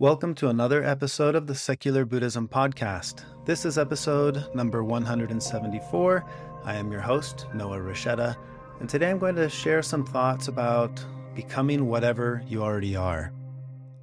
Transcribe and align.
Welcome 0.00 0.36
to 0.36 0.48
another 0.48 0.84
episode 0.84 1.34
of 1.34 1.48
the 1.48 1.56
Secular 1.56 2.04
Buddhism 2.04 2.46
Podcast. 2.46 3.24
This 3.44 3.64
is 3.64 3.78
episode 3.78 4.44
number 4.54 4.84
174. 4.84 6.24
I 6.62 6.74
am 6.76 6.92
your 6.92 7.00
host, 7.00 7.48
Noah 7.52 7.80
Rasheta, 7.80 8.36
and 8.78 8.88
today 8.88 9.10
I'm 9.10 9.18
going 9.18 9.34
to 9.34 9.48
share 9.48 9.82
some 9.82 10.06
thoughts 10.06 10.46
about 10.46 11.04
becoming 11.34 11.88
whatever 11.88 12.44
you 12.46 12.62
already 12.62 12.94
are. 12.94 13.32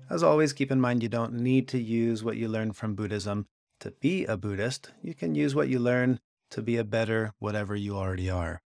As 0.09 0.21
always, 0.21 0.51
keep 0.51 0.69
in 0.69 0.81
mind 0.81 1.01
you 1.01 1.07
don't 1.07 1.35
need 1.35 1.69
to 1.69 1.79
use 1.79 2.25
what 2.25 2.35
you 2.35 2.49
learn 2.49 2.73
from 2.73 2.95
Buddhism 2.95 3.45
to 3.79 3.91
be 3.91 4.25
a 4.25 4.35
Buddhist. 4.35 4.91
You 5.01 5.13
can 5.13 5.33
use 5.33 5.55
what 5.55 5.69
you 5.69 5.79
learn 5.79 6.19
to 6.51 6.61
be 6.61 6.75
a 6.75 6.83
better 6.83 7.31
whatever 7.39 7.73
you 7.73 7.95
already 7.95 8.29
are. 8.29 8.61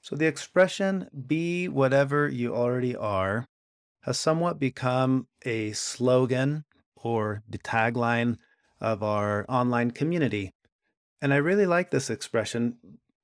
So 0.00 0.16
the 0.16 0.26
expression 0.26 1.10
be 1.26 1.68
whatever 1.68 2.28
you 2.28 2.56
already 2.56 2.96
are 2.96 3.44
has 4.06 4.16
somewhat 4.16 4.60
become 4.60 5.26
a 5.44 5.72
slogan 5.72 6.64
or 6.94 7.42
the 7.48 7.58
tagline 7.58 8.36
of 8.80 9.02
our 9.02 9.44
online 9.48 9.90
community. 9.90 10.52
And 11.20 11.34
I 11.34 11.38
really 11.38 11.66
like 11.66 11.90
this 11.90 12.08
expression 12.08 12.76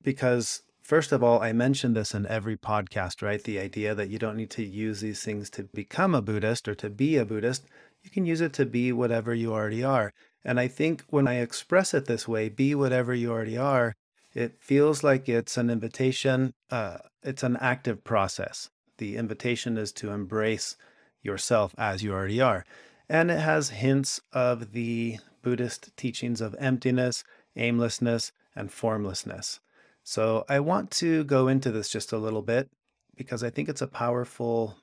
because, 0.03 0.63
first 0.83 1.13
of 1.13 1.23
all, 1.23 1.41
I 1.41 1.53
mention 1.53 1.95
this 1.95 2.15
in 2.15 2.27
every 2.27 2.57
podcast, 2.57 3.23
right? 3.23 3.43
The 3.43 3.61
idea 3.61 3.95
that 3.95 4.09
you 4.09 4.19
don't 4.19 4.37
need 4.37 4.51
to 4.51 4.65
use 4.65 5.01
these 5.01 5.23
things 5.23 5.51
to 5.51 5.63
become 5.63 6.17
a 6.17 6.23
Buddhist 6.23 6.67
or 6.67 6.75
to 6.75 6.91
be 6.91 7.17
a 7.17 7.25
Buddhist. 7.25 7.65
You 8.03 8.11
can 8.11 8.27
use 8.27 8.41
it 8.41 8.53
to 8.55 8.67
be 8.67 8.91
whatever 8.91 9.33
you 9.33 9.53
already 9.53 9.85
are. 9.85 10.13
And 10.45 10.59
I 10.59 10.67
think 10.67 11.05
when 11.11 11.29
I 11.29 11.35
express 11.35 11.95
it 11.95 12.07
this 12.07 12.27
way, 12.27 12.49
be 12.49 12.75
whatever 12.75 13.15
you 13.15 13.31
already 13.31 13.57
are, 13.57 13.95
it 14.35 14.57
feels 14.59 15.05
like 15.05 15.29
it's 15.29 15.57
an 15.57 15.71
invitation, 15.71 16.55
uh, 16.71 16.99
it's 17.23 17.45
an 17.45 17.57
active 17.61 18.03
process 18.03 18.69
the 19.03 19.17
invitation 19.17 19.77
is 19.77 19.91
to 19.91 20.13
embrace 20.13 20.77
yourself 21.23 21.75
as 21.77 22.05
you 22.05 22.13
already 22.13 22.41
are. 22.41 22.65
And 23.09 23.33
it 23.33 23.41
has 23.41 23.71
hints 23.71 24.21
of 24.33 24.71
the 24.71 25.19
Buddhist 25.43 25.91
teachings 25.97 26.41
of 26.41 26.55
emptiness, 26.61 27.25
aimlessness, 27.57 28.31
and 28.55 28.71
formlessness. 28.71 29.59
So 30.05 30.45
I 30.49 30.61
want 30.61 30.93
to 31.03 31.25
go 31.25 31.49
into 31.49 31.73
this 31.73 31.89
just 31.89 32.13
a 32.13 32.17
little 32.17 32.43
bit 32.43 32.71
because 33.17 33.43
I 33.43 33.51
think 33.51 33.69
it's 33.69 33.83
a 33.83 33.89
powerful 33.89 34.77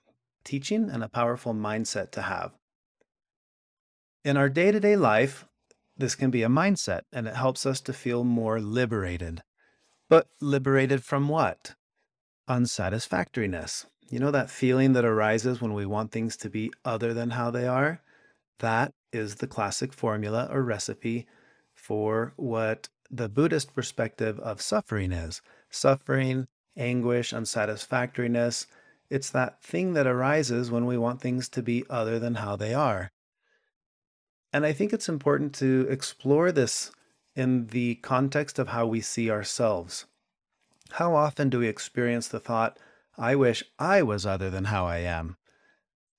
teaching 0.44 0.90
and 0.90 1.02
a 1.02 1.08
powerful 1.08 1.54
mindset 1.54 2.12
to 2.12 2.24
have. 2.24 2.52
In 4.26 4.36
our 4.36 4.50
day 4.50 4.70
to 4.70 4.82
day 4.82 4.98
life, 4.98 5.46
this 5.96 6.16
can 6.16 6.30
be 6.30 6.44
a 6.44 6.50
mindset 6.50 7.04
and 7.14 7.26
it 7.26 7.38
helps 7.38 7.66
us 7.66 7.80
to 7.82 7.94
feel 7.94 8.26
more 8.26 8.60
liberated. 8.60 9.44
But 10.10 10.28
liberated 10.42 11.06
from 11.06 11.30
what? 11.30 11.76
Unsatisfactoriness. 12.50 13.86
You 14.10 14.20
know 14.20 14.32
that 14.32 14.50
feeling 14.50 14.94
that 14.94 15.06
arises 15.06 15.62
when 15.62 15.74
we 15.74 15.86
want 15.86 16.12
things 16.12 16.36
to 16.38 16.50
be 16.50 16.72
other 16.84 17.14
than 17.14 17.32
how 17.32 17.52
they 17.52 17.68
are? 17.68 18.02
That 18.58 18.92
is 19.14 19.36
the 19.36 19.48
classic 19.48 19.94
formula 19.94 20.48
or 20.52 20.64
recipe 20.64 21.28
for 21.76 22.34
what 22.36 22.90
the 23.12 23.30
Buddhist 23.30 23.76
perspective 23.76 24.40
of 24.40 24.62
suffering 24.62 25.12
is. 25.12 25.42
Suffering, 25.70 26.48
anguish, 26.76 27.34
unsatisfactoriness. 27.34 28.66
It's 29.12 29.30
that 29.30 29.62
thing 29.62 29.94
that 29.94 30.08
arises 30.08 30.72
when 30.72 30.86
we 30.86 30.98
want 30.98 31.22
things 31.22 31.48
to 31.50 31.62
be 31.62 31.84
other 31.90 32.18
than 32.18 32.36
how 32.36 32.56
they 32.56 32.74
are. 32.74 33.12
And 34.52 34.66
I 34.66 34.74
think 34.74 34.92
it's 34.92 35.10
important 35.10 35.54
to 35.56 35.86
explore 35.90 36.52
this 36.52 36.92
in 37.36 37.68
the 37.68 37.96
context 37.96 38.58
of 38.58 38.70
how 38.70 38.88
we 38.88 39.02
see 39.02 39.30
ourselves. 39.30 40.06
How 40.94 41.16
often 41.16 41.50
do 41.50 41.60
we 41.60 41.68
experience 41.68 42.28
the 42.28 42.40
thought, 42.40 42.78
I 43.20 43.36
wish 43.36 43.66
I 43.78 44.02
was 44.02 44.26
other 44.26 44.50
than 44.50 44.66
how 44.66 44.86
I 44.86 45.00
am. 45.00 45.36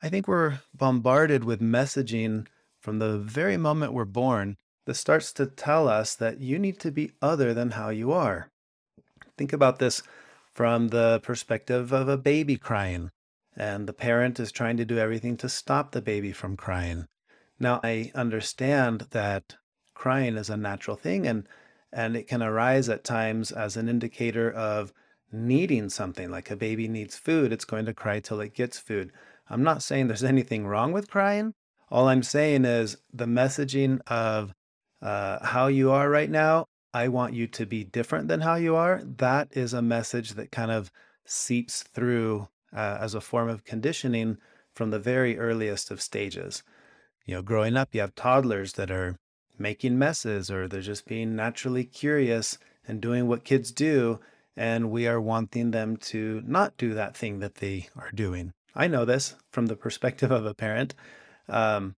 I 0.02 0.10
think 0.10 0.28
we're 0.28 0.60
bombarded 0.74 1.44
with 1.44 1.60
messaging 1.62 2.46
from 2.78 2.98
the 2.98 3.16
very 3.18 3.56
moment 3.56 3.94
we're 3.94 4.04
born 4.04 4.58
that 4.84 4.94
starts 4.94 5.32
to 5.32 5.46
tell 5.46 5.88
us 5.88 6.14
that 6.14 6.40
you 6.40 6.58
need 6.58 6.78
to 6.80 6.90
be 6.90 7.12
other 7.22 7.54
than 7.54 7.70
how 7.70 7.88
you 7.88 8.12
are. 8.12 8.50
Think 9.38 9.54
about 9.54 9.78
this 9.78 10.02
from 10.52 10.88
the 10.88 11.20
perspective 11.22 11.90
of 11.90 12.06
a 12.06 12.18
baby 12.18 12.58
crying, 12.58 13.10
and 13.56 13.86
the 13.86 13.94
parent 13.94 14.38
is 14.38 14.52
trying 14.52 14.76
to 14.76 14.84
do 14.84 14.98
everything 14.98 15.38
to 15.38 15.48
stop 15.48 15.92
the 15.92 16.02
baby 16.02 16.32
from 16.32 16.54
crying. 16.54 17.06
Now, 17.58 17.80
I 17.82 18.12
understand 18.14 19.06
that 19.12 19.56
crying 19.94 20.36
is 20.36 20.50
a 20.50 20.56
natural 20.56 20.96
thing 20.96 21.26
and 21.26 21.48
and 21.92 22.14
it 22.14 22.28
can 22.28 22.42
arise 22.42 22.88
at 22.88 23.04
times 23.04 23.50
as 23.50 23.76
an 23.76 23.88
indicator 23.88 24.50
of 24.50 24.92
needing 25.32 25.88
something, 25.88 26.30
like 26.30 26.50
a 26.50 26.56
baby 26.56 26.88
needs 26.88 27.16
food, 27.16 27.52
it's 27.52 27.64
going 27.64 27.86
to 27.86 27.94
cry 27.94 28.20
till 28.20 28.40
it 28.40 28.54
gets 28.54 28.78
food. 28.78 29.12
I'm 29.48 29.62
not 29.62 29.82
saying 29.82 30.06
there's 30.06 30.24
anything 30.34 30.66
wrong 30.66 30.92
with 30.92 31.10
crying. 31.10 31.52
All 31.90 32.08
I'm 32.08 32.22
saying 32.22 32.64
is 32.64 32.96
the 33.12 33.26
messaging 33.26 34.00
of 34.06 34.52
uh, 35.02 35.44
how 35.44 35.66
you 35.66 35.90
are 35.90 36.08
right 36.08 36.30
now, 36.30 36.66
I 36.92 37.08
want 37.08 37.34
you 37.34 37.46
to 37.46 37.66
be 37.66 37.84
different 37.84 38.28
than 38.28 38.40
how 38.40 38.56
you 38.56 38.76
are. 38.76 39.02
That 39.04 39.48
is 39.52 39.72
a 39.72 39.82
message 39.82 40.30
that 40.34 40.50
kind 40.50 40.70
of 40.70 40.90
seeps 41.24 41.82
through 41.82 42.48
uh, 42.72 42.98
as 43.00 43.14
a 43.14 43.20
form 43.20 43.48
of 43.48 43.64
conditioning 43.64 44.38
from 44.74 44.90
the 44.90 44.98
very 44.98 45.38
earliest 45.38 45.90
of 45.90 46.00
stages. 46.00 46.62
You 47.26 47.34
know, 47.34 47.42
growing 47.42 47.76
up, 47.76 47.88
you 47.92 48.00
have 48.00 48.14
toddlers 48.14 48.72
that 48.74 48.90
are 48.90 49.16
making 49.58 49.98
messes 49.98 50.50
or 50.50 50.66
they're 50.66 50.80
just 50.80 51.06
being 51.06 51.36
naturally 51.36 51.84
curious 51.84 52.58
and 52.86 53.00
doing 53.00 53.28
what 53.28 53.44
kids 53.44 53.70
do 53.70 54.18
and 54.56 54.90
we 54.90 55.06
are 55.06 55.20
wanting 55.20 55.70
them 55.70 55.96
to 55.96 56.42
not 56.46 56.76
do 56.76 56.94
that 56.94 57.16
thing 57.16 57.40
that 57.40 57.56
they 57.56 57.88
are 57.96 58.10
doing. 58.12 58.52
I 58.74 58.86
know 58.86 59.04
this 59.04 59.34
from 59.50 59.66
the 59.66 59.76
perspective 59.76 60.30
of 60.30 60.46
a 60.46 60.54
parent. 60.54 60.94
Um, 61.48 61.96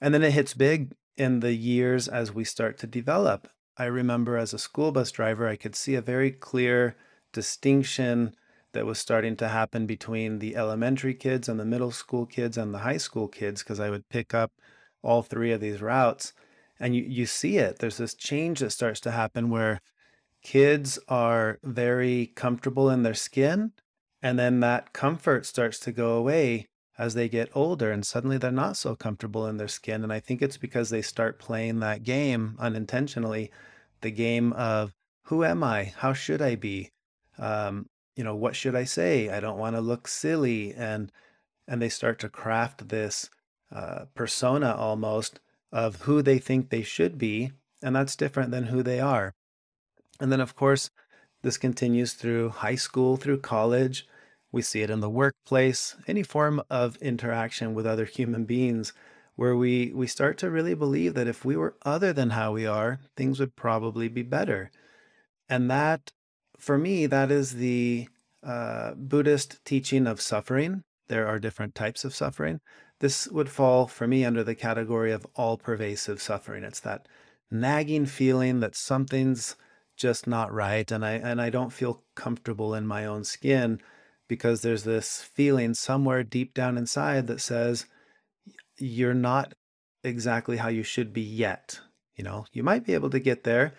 and 0.00 0.12
then 0.12 0.22
it 0.22 0.32
hits 0.32 0.54
big 0.54 0.92
in 1.16 1.40
the 1.40 1.54
years 1.54 2.08
as 2.08 2.32
we 2.32 2.44
start 2.44 2.78
to 2.78 2.86
develop. 2.86 3.48
I 3.78 3.84
remember 3.84 4.36
as 4.36 4.52
a 4.52 4.58
school 4.58 4.92
bus 4.92 5.10
driver, 5.10 5.48
I 5.48 5.56
could 5.56 5.74
see 5.74 5.94
a 5.94 6.02
very 6.02 6.30
clear 6.30 6.96
distinction 7.32 8.34
that 8.72 8.86
was 8.86 8.98
starting 8.98 9.36
to 9.36 9.48
happen 9.48 9.86
between 9.86 10.38
the 10.38 10.56
elementary 10.56 11.14
kids 11.14 11.48
and 11.48 11.58
the 11.60 11.64
middle 11.64 11.90
school 11.90 12.26
kids 12.26 12.56
and 12.56 12.72
the 12.74 12.78
high 12.78 12.96
school 12.96 13.28
kids 13.28 13.62
because 13.62 13.80
I 13.80 13.90
would 13.90 14.08
pick 14.08 14.34
up 14.34 14.52
all 15.02 15.22
three 15.22 15.52
of 15.52 15.60
these 15.60 15.80
routes. 15.80 16.32
And 16.80 16.96
you, 16.96 17.02
you 17.02 17.26
see 17.26 17.58
it. 17.58 17.78
There's 17.78 17.98
this 17.98 18.14
change 18.14 18.60
that 18.60 18.70
starts 18.70 19.00
to 19.00 19.10
happen 19.10 19.50
where 19.50 19.80
kids 20.42 20.98
are 21.08 21.58
very 21.62 22.32
comfortable 22.34 22.90
in 22.90 23.02
their 23.02 23.14
skin 23.14 23.72
and 24.20 24.38
then 24.38 24.60
that 24.60 24.92
comfort 24.92 25.46
starts 25.46 25.78
to 25.78 25.92
go 25.92 26.12
away 26.12 26.66
as 26.98 27.14
they 27.14 27.28
get 27.28 27.48
older 27.54 27.90
and 27.90 28.04
suddenly 28.04 28.38
they're 28.38 28.50
not 28.50 28.76
so 28.76 28.94
comfortable 28.94 29.46
in 29.46 29.56
their 29.56 29.68
skin 29.68 30.02
and 30.02 30.12
i 30.12 30.20
think 30.20 30.42
it's 30.42 30.56
because 30.56 30.90
they 30.90 31.02
start 31.02 31.38
playing 31.38 31.80
that 31.80 32.02
game 32.02 32.56
unintentionally 32.58 33.50
the 34.02 34.10
game 34.10 34.52
of 34.52 34.92
who 35.26 35.44
am 35.44 35.64
i? 35.64 35.92
How 35.96 36.12
should 36.12 36.42
i 36.42 36.56
be? 36.56 36.90
Um, 37.38 37.86
you 38.16 38.24
know 38.24 38.36
what 38.36 38.54
should 38.54 38.74
i 38.74 38.84
say? 38.84 39.30
I 39.30 39.40
don't 39.40 39.58
want 39.58 39.76
to 39.76 39.80
look 39.80 40.06
silly 40.06 40.74
and 40.74 41.10
and 41.66 41.80
they 41.80 41.88
start 41.88 42.18
to 42.18 42.28
craft 42.28 42.88
this 42.88 43.30
uh, 43.74 44.04
persona 44.14 44.74
almost 44.74 45.40
of 45.70 46.02
who 46.02 46.20
they 46.20 46.38
think 46.38 46.68
they 46.68 46.82
should 46.82 47.16
be 47.16 47.52
and 47.82 47.96
that's 47.96 48.16
different 48.16 48.50
than 48.50 48.64
who 48.64 48.82
they 48.82 49.00
are 49.00 49.32
and 50.22 50.30
then, 50.30 50.40
of 50.40 50.54
course, 50.54 50.88
this 51.42 51.58
continues 51.58 52.12
through 52.12 52.50
high 52.50 52.76
school, 52.76 53.16
through 53.16 53.40
college. 53.40 54.06
We 54.52 54.62
see 54.62 54.82
it 54.82 54.88
in 54.88 55.00
the 55.00 55.10
workplace, 55.10 55.96
any 56.06 56.22
form 56.22 56.62
of 56.70 56.96
interaction 56.98 57.74
with 57.74 57.88
other 57.88 58.04
human 58.04 58.44
beings 58.44 58.92
where 59.34 59.56
we, 59.56 59.90
we 59.92 60.06
start 60.06 60.38
to 60.38 60.48
really 60.48 60.74
believe 60.74 61.14
that 61.14 61.26
if 61.26 61.44
we 61.44 61.56
were 61.56 61.74
other 61.84 62.12
than 62.12 62.30
how 62.30 62.52
we 62.52 62.64
are, 62.64 63.00
things 63.16 63.40
would 63.40 63.56
probably 63.56 64.06
be 64.06 64.22
better. 64.22 64.70
And 65.48 65.68
that, 65.68 66.12
for 66.56 66.78
me, 66.78 67.06
that 67.06 67.32
is 67.32 67.54
the 67.54 68.08
uh, 68.44 68.94
Buddhist 68.94 69.64
teaching 69.64 70.06
of 70.06 70.20
suffering. 70.20 70.84
There 71.08 71.26
are 71.26 71.40
different 71.40 71.74
types 71.74 72.04
of 72.04 72.14
suffering. 72.14 72.60
This 73.00 73.26
would 73.26 73.48
fall 73.48 73.88
for 73.88 74.06
me 74.06 74.24
under 74.24 74.44
the 74.44 74.54
category 74.54 75.10
of 75.10 75.26
all 75.34 75.56
pervasive 75.56 76.22
suffering. 76.22 76.62
It's 76.62 76.78
that 76.80 77.08
nagging 77.50 78.06
feeling 78.06 78.60
that 78.60 78.76
something's 78.76 79.56
just 79.96 80.26
not 80.26 80.52
right 80.52 80.90
and 80.90 81.04
I 81.04 81.12
and 81.12 81.40
I 81.40 81.50
don't 81.50 81.72
feel 81.72 82.02
comfortable 82.14 82.74
in 82.74 82.86
my 82.86 83.04
own 83.04 83.24
skin 83.24 83.80
because 84.28 84.62
there's 84.62 84.84
this 84.84 85.22
feeling 85.22 85.74
somewhere 85.74 86.22
deep 86.22 86.54
down 86.54 86.78
inside 86.78 87.26
that 87.26 87.40
says 87.40 87.86
you're 88.78 89.14
not 89.14 89.54
exactly 90.04 90.56
how 90.56 90.68
you 90.68 90.82
should 90.82 91.12
be 91.12 91.20
yet. 91.20 91.80
You 92.16 92.24
know, 92.24 92.46
you 92.52 92.62
might 92.62 92.84
be 92.84 92.94
able 92.94 93.10
to 93.10 93.18
get 93.18 93.44
there. 93.44 93.74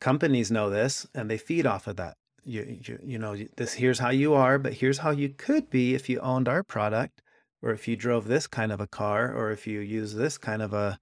Companies 0.00 0.50
know 0.50 0.70
this 0.70 1.06
and 1.14 1.30
they 1.30 1.38
feed 1.38 1.66
off 1.66 1.86
of 1.86 1.96
that. 1.96 2.16
You, 2.44 2.78
you, 2.82 2.98
you 3.02 3.18
know, 3.18 3.36
this 3.56 3.74
here's 3.74 3.98
how 3.98 4.10
you 4.10 4.34
are, 4.34 4.58
but 4.58 4.74
here's 4.74 4.98
how 4.98 5.10
you 5.10 5.28
could 5.30 5.68
be 5.70 5.94
if 5.94 6.08
you 6.08 6.20
owned 6.20 6.48
our 6.48 6.62
product 6.62 7.22
or 7.62 7.72
if 7.72 7.88
you 7.88 7.96
drove 7.96 8.26
this 8.26 8.46
kind 8.46 8.72
of 8.72 8.80
a 8.80 8.86
car 8.86 9.32
or 9.32 9.50
if 9.50 9.66
you 9.66 9.80
use 9.80 10.14
this 10.14 10.38
kind 10.38 10.62
of 10.62 10.72
a 10.72 10.98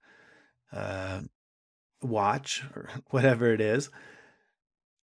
uh, 0.73 1.21
watch 2.01 2.63
or 2.75 2.89
whatever 3.11 3.53
it 3.53 3.61
is. 3.61 3.89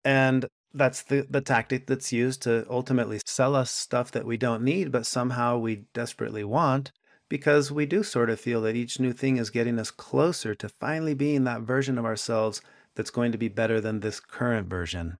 And 0.09 0.47
that's 0.73 1.03
the, 1.03 1.27
the 1.29 1.43
tactic 1.43 1.87
that's 1.87 2.15
used 2.15 2.41
to 2.45 2.65
ultimately 2.71 3.21
sell 3.27 3.55
us 3.55 3.71
stuff 3.71 4.11
that 4.13 4.25
we 4.25 4.39
don't 4.39 4.63
need, 4.63 4.91
but 4.91 5.05
somehow 5.05 5.59
we 5.59 5.85
desperately 5.93 6.45
want 6.45 6.93
because 7.29 7.71
we 7.71 7.85
do 7.85 8.03
sort 8.03 8.31
of 8.31 8.41
feel 8.41 8.63
that 8.63 8.75
each 8.75 8.99
new 8.99 9.13
thing 9.13 9.37
is 9.37 9.51
getting 9.51 9.79
us 9.79 9.91
closer 9.91 10.55
to 10.55 10.67
finally 10.67 11.13
being 11.13 11.45
that 11.45 11.61
version 11.61 11.99
of 11.99 12.07
ourselves 12.07 12.63
that's 12.95 13.11
going 13.11 13.33
to 13.33 13.37
be 13.37 13.49
better 13.49 13.83
than 13.83 14.01
this 14.01 14.19
current 14.19 14.67
version. 14.67 15.19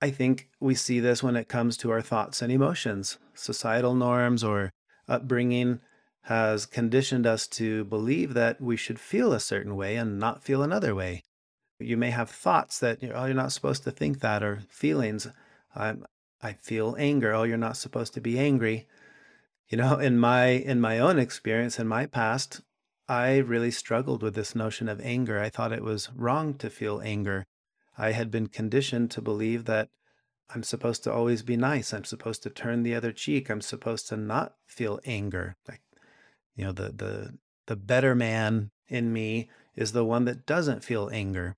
I 0.00 0.08
think 0.08 0.48
we 0.60 0.74
see 0.74 0.98
this 0.98 1.22
when 1.22 1.36
it 1.36 1.50
comes 1.50 1.76
to 1.76 1.90
our 1.90 2.00
thoughts 2.00 2.40
and 2.40 2.50
emotions. 2.50 3.18
Societal 3.34 3.94
norms 3.94 4.42
or 4.42 4.72
upbringing 5.08 5.80
has 6.22 6.64
conditioned 6.64 7.26
us 7.26 7.46
to 7.48 7.84
believe 7.84 8.32
that 8.32 8.62
we 8.62 8.78
should 8.78 8.98
feel 8.98 9.34
a 9.34 9.40
certain 9.40 9.76
way 9.76 9.96
and 9.96 10.18
not 10.18 10.42
feel 10.42 10.62
another 10.62 10.94
way. 10.94 11.22
You 11.78 11.96
may 11.96 12.10
have 12.10 12.30
thoughts 12.30 12.78
that 12.80 12.98
oh, 13.02 13.24
you're 13.24 13.34
not 13.34 13.52
supposed 13.52 13.84
to 13.84 13.90
think 13.90 14.20
that, 14.20 14.42
or 14.42 14.62
feelings. 14.68 15.26
I'm, 15.74 16.04
I 16.42 16.52
feel 16.52 16.94
anger. 16.98 17.32
Oh, 17.32 17.42
you're 17.42 17.56
not 17.56 17.76
supposed 17.76 18.14
to 18.14 18.20
be 18.20 18.38
angry. 18.38 18.86
You 19.68 19.78
know, 19.78 19.98
in 19.98 20.18
my 20.18 20.46
in 20.46 20.80
my 20.80 20.98
own 20.98 21.18
experience 21.18 21.78
in 21.78 21.88
my 21.88 22.06
past, 22.06 22.60
I 23.08 23.38
really 23.38 23.70
struggled 23.70 24.22
with 24.22 24.34
this 24.34 24.54
notion 24.54 24.88
of 24.88 25.00
anger. 25.00 25.40
I 25.40 25.50
thought 25.50 25.72
it 25.72 25.82
was 25.82 26.10
wrong 26.14 26.54
to 26.54 26.70
feel 26.70 27.00
anger. 27.02 27.44
I 27.96 28.12
had 28.12 28.30
been 28.30 28.48
conditioned 28.48 29.10
to 29.12 29.22
believe 29.22 29.64
that 29.66 29.88
I'm 30.54 30.62
supposed 30.62 31.02
to 31.04 31.12
always 31.12 31.42
be 31.42 31.56
nice. 31.56 31.92
I'm 31.92 32.04
supposed 32.04 32.42
to 32.42 32.50
turn 32.50 32.82
the 32.82 32.94
other 32.94 33.12
cheek. 33.12 33.50
I'm 33.50 33.60
supposed 33.60 34.08
to 34.08 34.16
not 34.16 34.54
feel 34.66 35.00
anger. 35.04 35.56
Like 35.68 35.82
you 36.54 36.64
know, 36.64 36.72
the 36.72 36.90
the 36.90 37.38
the 37.66 37.76
better 37.76 38.14
man 38.14 38.70
in 38.88 39.12
me 39.12 39.48
is 39.74 39.92
the 39.92 40.04
one 40.04 40.24
that 40.26 40.46
doesn't 40.46 40.84
feel 40.84 41.10
anger. 41.12 41.56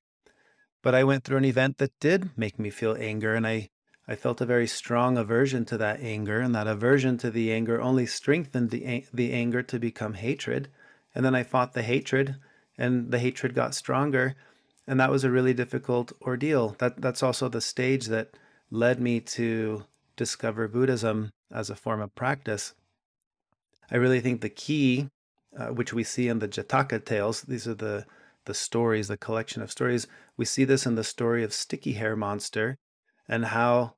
But 0.86 0.94
I 0.94 1.02
went 1.02 1.24
through 1.24 1.38
an 1.38 1.44
event 1.44 1.78
that 1.78 1.98
did 1.98 2.30
make 2.38 2.60
me 2.60 2.70
feel 2.70 2.94
anger, 2.96 3.34
and 3.34 3.44
I 3.44 3.70
I 4.06 4.14
felt 4.14 4.40
a 4.40 4.46
very 4.46 4.68
strong 4.68 5.18
aversion 5.18 5.64
to 5.64 5.78
that 5.78 5.98
anger, 5.98 6.38
and 6.38 6.54
that 6.54 6.68
aversion 6.68 7.18
to 7.18 7.30
the 7.32 7.52
anger 7.52 7.80
only 7.80 8.06
strengthened 8.06 8.70
the 8.70 9.04
the 9.12 9.32
anger 9.32 9.64
to 9.64 9.80
become 9.80 10.14
hatred. 10.14 10.68
And 11.12 11.24
then 11.24 11.34
I 11.34 11.42
fought 11.42 11.72
the 11.72 11.82
hatred, 11.82 12.36
and 12.78 13.10
the 13.10 13.18
hatred 13.18 13.52
got 13.52 13.74
stronger, 13.74 14.36
and 14.86 15.00
that 15.00 15.10
was 15.10 15.24
a 15.24 15.30
really 15.32 15.52
difficult 15.52 16.12
ordeal. 16.22 16.76
That 16.78 17.02
that's 17.02 17.24
also 17.24 17.48
the 17.48 17.60
stage 17.60 18.06
that 18.06 18.36
led 18.70 19.00
me 19.00 19.18
to 19.38 19.86
discover 20.14 20.68
Buddhism 20.68 21.32
as 21.50 21.68
a 21.68 21.74
form 21.74 22.00
of 22.00 22.14
practice. 22.14 22.74
I 23.90 23.96
really 23.96 24.20
think 24.20 24.40
the 24.40 24.48
key, 24.66 25.08
uh, 25.58 25.70
which 25.70 25.92
we 25.92 26.04
see 26.04 26.28
in 26.28 26.38
the 26.38 26.46
Jataka 26.46 27.04
tales, 27.04 27.42
these 27.42 27.66
are 27.66 27.74
the 27.74 28.06
the 28.46 28.54
stories, 28.54 29.08
the 29.08 29.16
collection 29.16 29.62
of 29.62 29.70
stories. 29.70 30.06
We 30.36 30.44
see 30.44 30.64
this 30.64 30.86
in 30.86 30.94
the 30.94 31.04
story 31.04 31.44
of 31.44 31.52
Sticky 31.52 31.92
Hair 31.92 32.16
Monster, 32.16 32.78
and 33.28 33.46
how, 33.46 33.94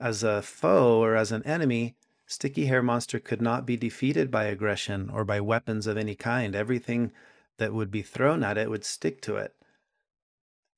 as 0.00 0.22
a 0.22 0.42
foe 0.42 1.02
or 1.02 1.16
as 1.16 1.32
an 1.32 1.42
enemy, 1.44 1.96
Sticky 2.26 2.66
Hair 2.66 2.82
Monster 2.82 3.18
could 3.18 3.42
not 3.42 3.66
be 3.66 3.76
defeated 3.76 4.30
by 4.30 4.44
aggression 4.44 5.10
or 5.10 5.24
by 5.24 5.40
weapons 5.40 5.86
of 5.86 5.96
any 5.96 6.14
kind. 6.14 6.56
Everything 6.56 7.12
that 7.58 7.72
would 7.72 7.90
be 7.90 8.02
thrown 8.02 8.42
at 8.42 8.58
it 8.58 8.68
would 8.68 8.84
stick 8.84 9.20
to 9.22 9.36
it 9.36 9.54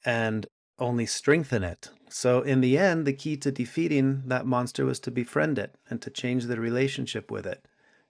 and 0.05 0.47
only 0.79 1.07
strengthen 1.07 1.65
it. 1.65 1.91
So, 2.09 2.43
in 2.43 2.61
the 2.61 2.79
end, 2.79 3.07
the 3.07 3.13
key 3.13 3.37
to 3.39 3.51
defeating 3.51 4.23
that 4.27 4.47
monster 4.47 4.85
was 4.85 5.01
to 5.01 5.11
befriend 5.11 5.59
it 5.59 5.75
and 5.91 6.01
to 6.03 6.11
change 6.11 6.45
the 6.45 6.61
relationship 6.61 7.31
with 7.31 7.47
it 7.47 7.67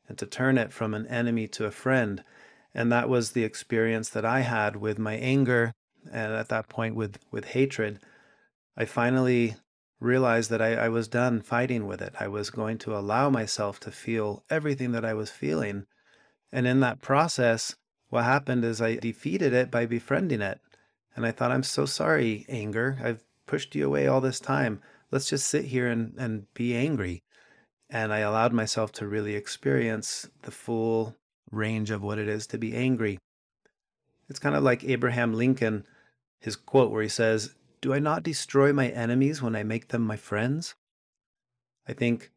and 0.09 0.19
to 0.19 0.27
turn 0.27 0.59
it 0.59 0.73
from 0.73 0.95
an 0.95 1.07
enemy 1.07 1.49
to 1.49 1.65
a 1.65 1.71
friend. 1.71 2.23
And 2.79 2.93
that 2.93 3.09
was 3.09 3.33
the 3.33 3.43
experience 3.43 4.09
that 4.11 4.25
I 4.25 4.43
had 4.43 4.77
with 4.77 5.01
my 5.01 5.15
anger 5.15 5.73
and 6.13 6.33
at 6.33 6.49
that 6.51 6.69
point 6.69 6.95
with, 6.95 7.19
with 7.33 7.47
hatred. 7.47 7.99
I 8.77 8.85
finally 8.85 9.57
realized 9.99 10.49
that 10.51 10.63
I, 10.63 10.75
I 10.75 10.89
was 10.89 11.09
done 11.09 11.43
fighting 11.43 11.89
with 11.89 12.01
it. 12.01 12.15
I 12.21 12.29
was 12.29 12.51
going 12.51 12.79
to 12.79 12.97
allow 12.97 13.31
myself 13.31 13.81
to 13.81 13.91
feel 13.91 14.45
everything 14.49 14.93
that 14.93 15.05
I 15.05 15.13
was 15.13 15.29
feeling. 15.29 15.87
And 16.53 16.69
in 16.69 16.79
that 16.79 17.03
process, 17.03 17.75
what 18.11 18.23
happened 18.23 18.65
is 18.65 18.81
I 18.81 18.95
defeated 18.95 19.53
it 19.53 19.73
by 19.73 19.85
befriending 19.85 20.41
it. 20.41 20.61
And 21.17 21.27
I 21.27 21.33
thought, 21.33 21.51
I'm 21.51 21.65
so 21.65 21.85
sorry, 21.85 22.47
anger. 22.49 22.97
I've 23.03 23.25
pushed 23.47 23.75
you 23.75 23.87
away 23.87 24.07
all 24.07 24.21
this 24.21 24.39
time. 24.39 24.83
Let's 25.11 25.29
just 25.29 25.49
sit 25.49 25.65
here 25.65 25.89
and, 25.89 26.15
and 26.17 26.47
be 26.55 26.77
angry 26.77 27.25
and 27.91 28.13
I 28.13 28.19
allowed 28.19 28.53
myself 28.53 28.93
to 28.93 29.07
really 29.07 29.35
experience 29.35 30.29
the 30.43 30.51
full 30.51 31.17
range 31.51 31.91
of 31.91 32.03
what 32.03 32.19
it 32.19 32.29
is 32.29 32.47
to 32.49 32.59
be 32.59 32.75
angry. 32.75 33.19
It's 34.29 34.39
kind 34.39 34.55
of 34.55 34.63
like 34.63 34.85
Abraham 34.85 35.35
Lincoln, 35.35 35.87
his 36.39 36.57
quote 36.57 36.91
where 36.91 37.03
he 37.03 37.09
says, 37.09 37.55
Do 37.81 37.95
I 37.95 37.99
not 37.99 38.23
destroy 38.23 38.73
my 38.73 38.89
enemies 38.89 39.41
when 39.41 39.57
I 39.57 39.63
make 39.63 39.89
them 39.89 40.03
my 40.03 40.17
friends? 40.17 40.75
I 41.87 41.95
think 41.95 42.31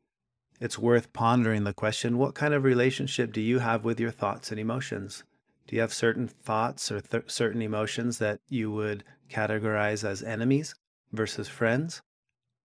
it's 0.62 0.80
worth 0.80 1.12
pondering 1.12 1.64
the 1.64 1.74
question 1.74 2.18
what 2.18 2.36
kind 2.36 2.54
of 2.54 2.64
relationship 2.64 3.34
do 3.34 3.42
you 3.42 3.60
have 3.60 3.84
with 3.84 4.00
your 4.00 4.12
thoughts 4.12 4.52
and 4.52 4.60
emotions? 4.60 5.24
Do 5.68 5.76
you 5.76 5.82
have 5.82 5.94
certain 5.94 6.28
thoughts 6.28 6.92
or 6.92 7.02
th- 7.02 7.30
certain 7.30 7.62
emotions 7.62 8.20
that 8.20 8.40
you 8.48 8.72
would 8.72 9.04
categorize 9.30 10.04
as 10.04 10.22
enemies 10.22 10.76
versus 11.12 11.48
friends? 11.48 12.02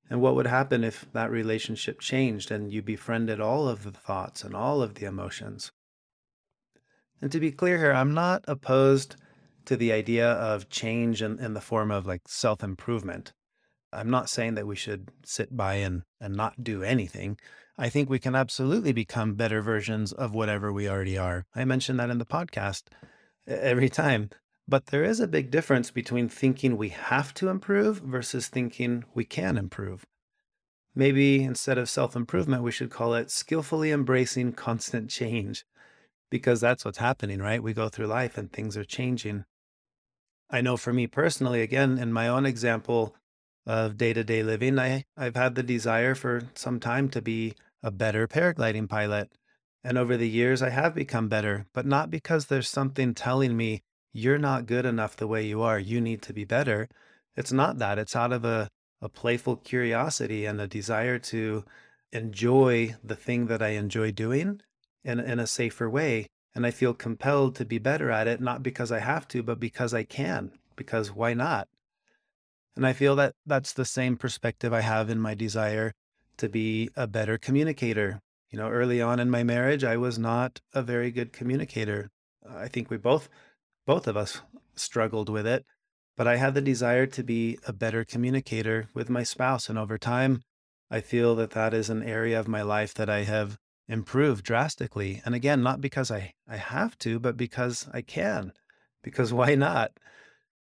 And 0.09 0.21
what 0.21 0.35
would 0.35 0.47
happen 0.47 0.83
if 0.83 1.05
that 1.13 1.31
relationship 1.31 1.99
changed 1.99 2.51
and 2.51 2.71
you 2.71 2.81
befriended 2.81 3.39
all 3.39 3.67
of 3.67 3.83
the 3.83 3.91
thoughts 3.91 4.43
and 4.43 4.55
all 4.55 4.81
of 4.81 4.95
the 4.95 5.05
emotions? 5.05 5.71
And 7.21 7.31
to 7.31 7.39
be 7.39 7.51
clear 7.51 7.77
here, 7.77 7.93
I'm 7.93 8.13
not 8.13 8.43
opposed 8.47 9.15
to 9.65 9.77
the 9.77 9.91
idea 9.91 10.27
of 10.31 10.69
change 10.69 11.21
in, 11.21 11.39
in 11.39 11.53
the 11.53 11.61
form 11.61 11.91
of 11.91 12.07
like 12.07 12.21
self 12.27 12.63
improvement. 12.63 13.33
I'm 13.93 14.09
not 14.09 14.29
saying 14.29 14.55
that 14.55 14.67
we 14.67 14.75
should 14.75 15.11
sit 15.25 15.55
by 15.55 15.75
and, 15.75 16.03
and 16.19 16.35
not 16.35 16.63
do 16.63 16.81
anything. 16.81 17.37
I 17.77 17.89
think 17.89 18.09
we 18.09 18.19
can 18.19 18.35
absolutely 18.35 18.93
become 18.93 19.35
better 19.35 19.61
versions 19.61 20.13
of 20.13 20.33
whatever 20.33 20.71
we 20.71 20.89
already 20.89 21.17
are. 21.17 21.45
I 21.53 21.65
mention 21.65 21.97
that 21.97 22.09
in 22.09 22.17
the 22.17 22.25
podcast 22.25 22.83
every 23.47 23.89
time. 23.89 24.29
But 24.67 24.87
there 24.87 25.03
is 25.03 25.19
a 25.19 25.27
big 25.27 25.51
difference 25.51 25.91
between 25.91 26.29
thinking 26.29 26.77
we 26.77 26.89
have 26.89 27.33
to 27.35 27.49
improve 27.49 27.97
versus 27.99 28.47
thinking 28.47 29.03
we 29.13 29.25
can 29.25 29.57
improve. 29.57 30.05
Maybe 30.95 31.43
instead 31.43 31.77
of 31.77 31.89
self 31.89 32.15
improvement, 32.15 32.63
we 32.63 32.71
should 32.71 32.89
call 32.89 33.13
it 33.13 33.31
skillfully 33.31 33.91
embracing 33.91 34.53
constant 34.53 35.09
change, 35.09 35.65
because 36.31 36.61
that's 36.61 36.83
what's 36.83 36.97
happening, 36.97 37.39
right? 37.39 37.61
We 37.61 37.73
go 37.73 37.89
through 37.89 38.07
life 38.07 38.37
and 38.37 38.51
things 38.51 38.75
are 38.75 38.85
changing. 38.85 39.43
I 40.49 40.61
know 40.61 40.77
for 40.77 40.91
me 40.91 41.05
personally, 41.05 41.61
again, 41.61 41.99
in 41.99 42.11
my 42.11 42.27
own 42.27 42.47
example 42.47 43.15
of 43.67 43.97
day 43.97 44.13
to 44.13 44.23
day 44.23 44.41
living, 44.41 44.79
I, 44.79 45.03
I've 45.15 45.35
had 45.35 45.53
the 45.53 45.61
desire 45.61 46.15
for 46.15 46.49
some 46.55 46.79
time 46.79 47.09
to 47.09 47.21
be 47.21 47.53
a 47.83 47.91
better 47.91 48.27
paragliding 48.27 48.89
pilot. 48.89 49.29
And 49.83 49.97
over 49.97 50.17
the 50.17 50.29
years, 50.29 50.61
I 50.61 50.69
have 50.69 50.95
become 50.95 51.27
better, 51.27 51.67
but 51.73 51.85
not 51.85 52.09
because 52.09 52.45
there's 52.45 52.69
something 52.69 53.13
telling 53.13 53.55
me 53.55 53.81
you're 54.13 54.37
not 54.37 54.65
good 54.65 54.85
enough 54.85 55.15
the 55.15 55.27
way 55.27 55.45
you 55.45 55.61
are. 55.61 55.79
You 55.79 56.01
need 56.01 56.21
to 56.23 56.33
be 56.33 56.45
better. 56.45 56.87
It's 57.35 57.51
not 57.51 57.77
that. 57.79 57.97
It's 57.97 58.15
out 58.15 58.31
of 58.31 58.45
a, 58.45 58.69
a 59.01 59.09
playful 59.09 59.57
curiosity 59.57 60.45
and 60.45 60.61
a 60.61 60.67
desire 60.67 61.17
to 61.19 61.65
enjoy 62.11 62.95
the 63.03 63.15
thing 63.15 63.47
that 63.47 63.61
I 63.61 63.69
enjoy 63.69 64.11
doing 64.11 64.61
in, 65.03 65.19
in 65.19 65.39
a 65.39 65.47
safer 65.47 65.89
way. 65.89 66.27
And 66.53 66.65
I 66.65 66.71
feel 66.71 66.93
compelled 66.93 67.55
to 67.55 67.65
be 67.65 67.77
better 67.77 68.11
at 68.11 68.27
it, 68.27 68.41
not 68.41 68.63
because 68.63 68.91
I 68.91 68.99
have 68.99 69.27
to, 69.29 69.41
but 69.41 69.59
because 69.59 69.93
I 69.93 70.03
can, 70.03 70.51
because 70.75 71.13
why 71.13 71.33
not? 71.33 71.67
And 72.75 72.85
I 72.85 72.93
feel 72.93 73.15
that 73.17 73.33
that's 73.45 73.73
the 73.73 73.85
same 73.85 74.17
perspective 74.17 74.73
I 74.73 74.81
have 74.81 75.09
in 75.09 75.19
my 75.19 75.33
desire 75.33 75.93
to 76.37 76.49
be 76.49 76.89
a 76.95 77.07
better 77.07 77.37
communicator. 77.37 78.21
You 78.49 78.59
know, 78.59 78.69
early 78.69 79.01
on 79.01 79.19
in 79.19 79.29
my 79.29 79.43
marriage, 79.43 79.83
I 79.83 79.97
was 79.97 80.17
not 80.17 80.59
a 80.73 80.81
very 80.81 81.11
good 81.11 81.31
communicator. 81.31 82.09
I 82.49 82.67
think 82.67 82.89
we 82.89 82.97
both 82.97 83.29
both 83.85 84.07
of 84.07 84.17
us 84.17 84.41
struggled 84.75 85.29
with 85.29 85.47
it, 85.47 85.65
but 86.17 86.27
I 86.27 86.37
had 86.37 86.53
the 86.53 86.61
desire 86.61 87.05
to 87.07 87.23
be 87.23 87.57
a 87.67 87.73
better 87.73 88.03
communicator 88.05 88.89
with 88.93 89.09
my 89.09 89.23
spouse. 89.23 89.69
And 89.69 89.77
over 89.77 89.97
time, 89.97 90.41
I 90.89 91.01
feel 91.01 91.35
that 91.35 91.51
that 91.51 91.73
is 91.73 91.89
an 91.89 92.03
area 92.03 92.39
of 92.39 92.47
my 92.47 92.61
life 92.61 92.93
that 92.95 93.09
I 93.09 93.23
have 93.23 93.57
improved 93.91 94.45
drastically. 94.45 95.21
And 95.25 95.35
again, 95.35 95.61
not 95.61 95.81
because 95.81 96.09
I, 96.09 96.33
I 96.47 96.55
have 96.55 96.97
to, 96.99 97.19
but 97.19 97.35
because 97.35 97.89
I 97.93 98.01
can, 98.01 98.53
because 99.03 99.33
why 99.39 99.55
not? 99.55 99.91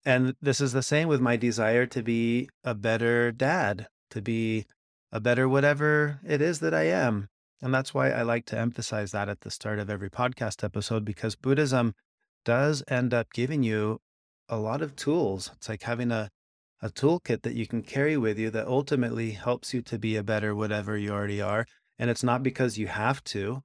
And 0.05 0.35
this 0.41 0.61
is 0.61 0.73
the 0.73 0.83
same 0.83 1.07
with 1.07 1.21
my 1.21 1.35
desire 1.37 1.87
to 1.87 2.03
be 2.03 2.49
a 2.63 2.75
better 2.75 3.31
dad, 3.31 3.87
to 4.11 4.21
be 4.21 4.65
a 5.11 5.19
better 5.19 5.47
whatever 5.47 6.19
it 6.27 6.41
is 6.41 6.59
that 6.59 6.73
I 6.73 6.83
am. 6.83 7.29
And 7.61 7.73
that's 7.73 7.93
why 7.93 8.11
I 8.11 8.21
like 8.21 8.45
to 8.47 8.59
emphasize 8.59 9.13
that 9.13 9.29
at 9.29 9.41
the 9.41 9.49
start 9.49 9.79
of 9.79 9.89
every 9.89 10.09
podcast 10.09 10.63
episode, 10.63 11.05
because 11.05 11.35
Buddhism 11.35 11.95
does 12.43 12.83
end 12.87 13.13
up 13.13 13.33
giving 13.33 13.63
you 13.63 14.01
a 14.49 14.57
lot 14.57 14.81
of 14.81 14.95
tools. 14.95 15.49
It's 15.55 15.69
like 15.69 15.83
having 15.83 16.11
a, 16.11 16.29
a 16.81 16.89
toolkit 16.89 17.41
that 17.43 17.55
you 17.55 17.65
can 17.65 17.81
carry 17.81 18.17
with 18.17 18.37
you 18.37 18.51
that 18.51 18.67
ultimately 18.67 19.31
helps 19.31 19.73
you 19.73 19.81
to 19.83 19.97
be 19.97 20.17
a 20.17 20.21
better 20.21 20.53
whatever 20.53 20.97
you 20.97 21.11
already 21.11 21.41
are. 21.41 21.65
And 21.97 22.09
it's 22.09 22.23
not 22.23 22.43
because 22.43 22.77
you 22.77 22.87
have 22.87 23.23
to, 23.25 23.63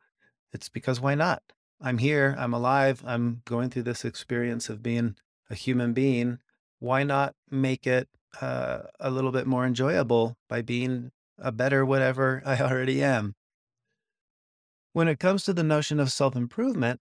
it's 0.53 0.69
because 0.69 1.01
why 1.01 1.15
not? 1.15 1.43
I'm 1.81 1.99
here, 1.99 2.37
I'm 2.39 2.53
alive, 2.53 3.03
I'm 3.07 3.43
going 3.45 3.71
through 3.71 3.85
this 3.85 4.05
experience 4.05 4.69
of 4.69 4.83
being 4.83 5.17
a 5.49 5.55
human 5.55 5.93
being. 5.93 6.39
Why 6.79 7.03
not 7.03 7.35
make 7.51 7.87
it 7.87 8.09
uh, 8.41 8.81
a 8.99 9.11
little 9.11 9.33
bit 9.33 9.47
more 9.47 9.67
enjoyable 9.67 10.37
by 10.49 10.63
being 10.63 11.11
a 11.39 11.51
better 11.51 11.85
whatever 11.85 12.43
I 12.47 12.61
already 12.61 13.03
am? 13.03 13.35
When 14.93 15.09
it 15.09 15.21
comes 15.21 15.45
to 15.45 15.53
the 15.53 15.63
notion 15.63 16.01
of 16.01 16.13
self 16.13 16.35
improvement, 16.37 17.01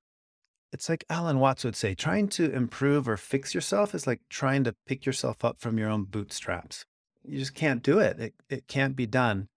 it's 0.71 0.87
like 0.87 1.03
Alan 1.09 1.39
Watts 1.39 1.63
would 1.63 1.75
say 1.75 1.95
trying 1.95 2.27
to 2.29 2.51
improve 2.51 3.09
or 3.09 3.17
fix 3.17 3.55
yourself 3.55 3.95
is 3.95 4.05
like 4.05 4.21
trying 4.29 4.63
to 4.65 4.75
pick 4.85 5.05
yourself 5.05 5.43
up 5.43 5.59
from 5.59 5.77
your 5.77 5.89
own 5.89 6.03
bootstraps. 6.03 6.85
You 7.23 7.39
just 7.39 7.55
can't 7.55 7.83
do 7.83 7.99
it. 7.99 8.19
It, 8.19 8.33
it 8.49 8.67
can't 8.67 8.95
be 8.95 9.07
done. 9.07 9.49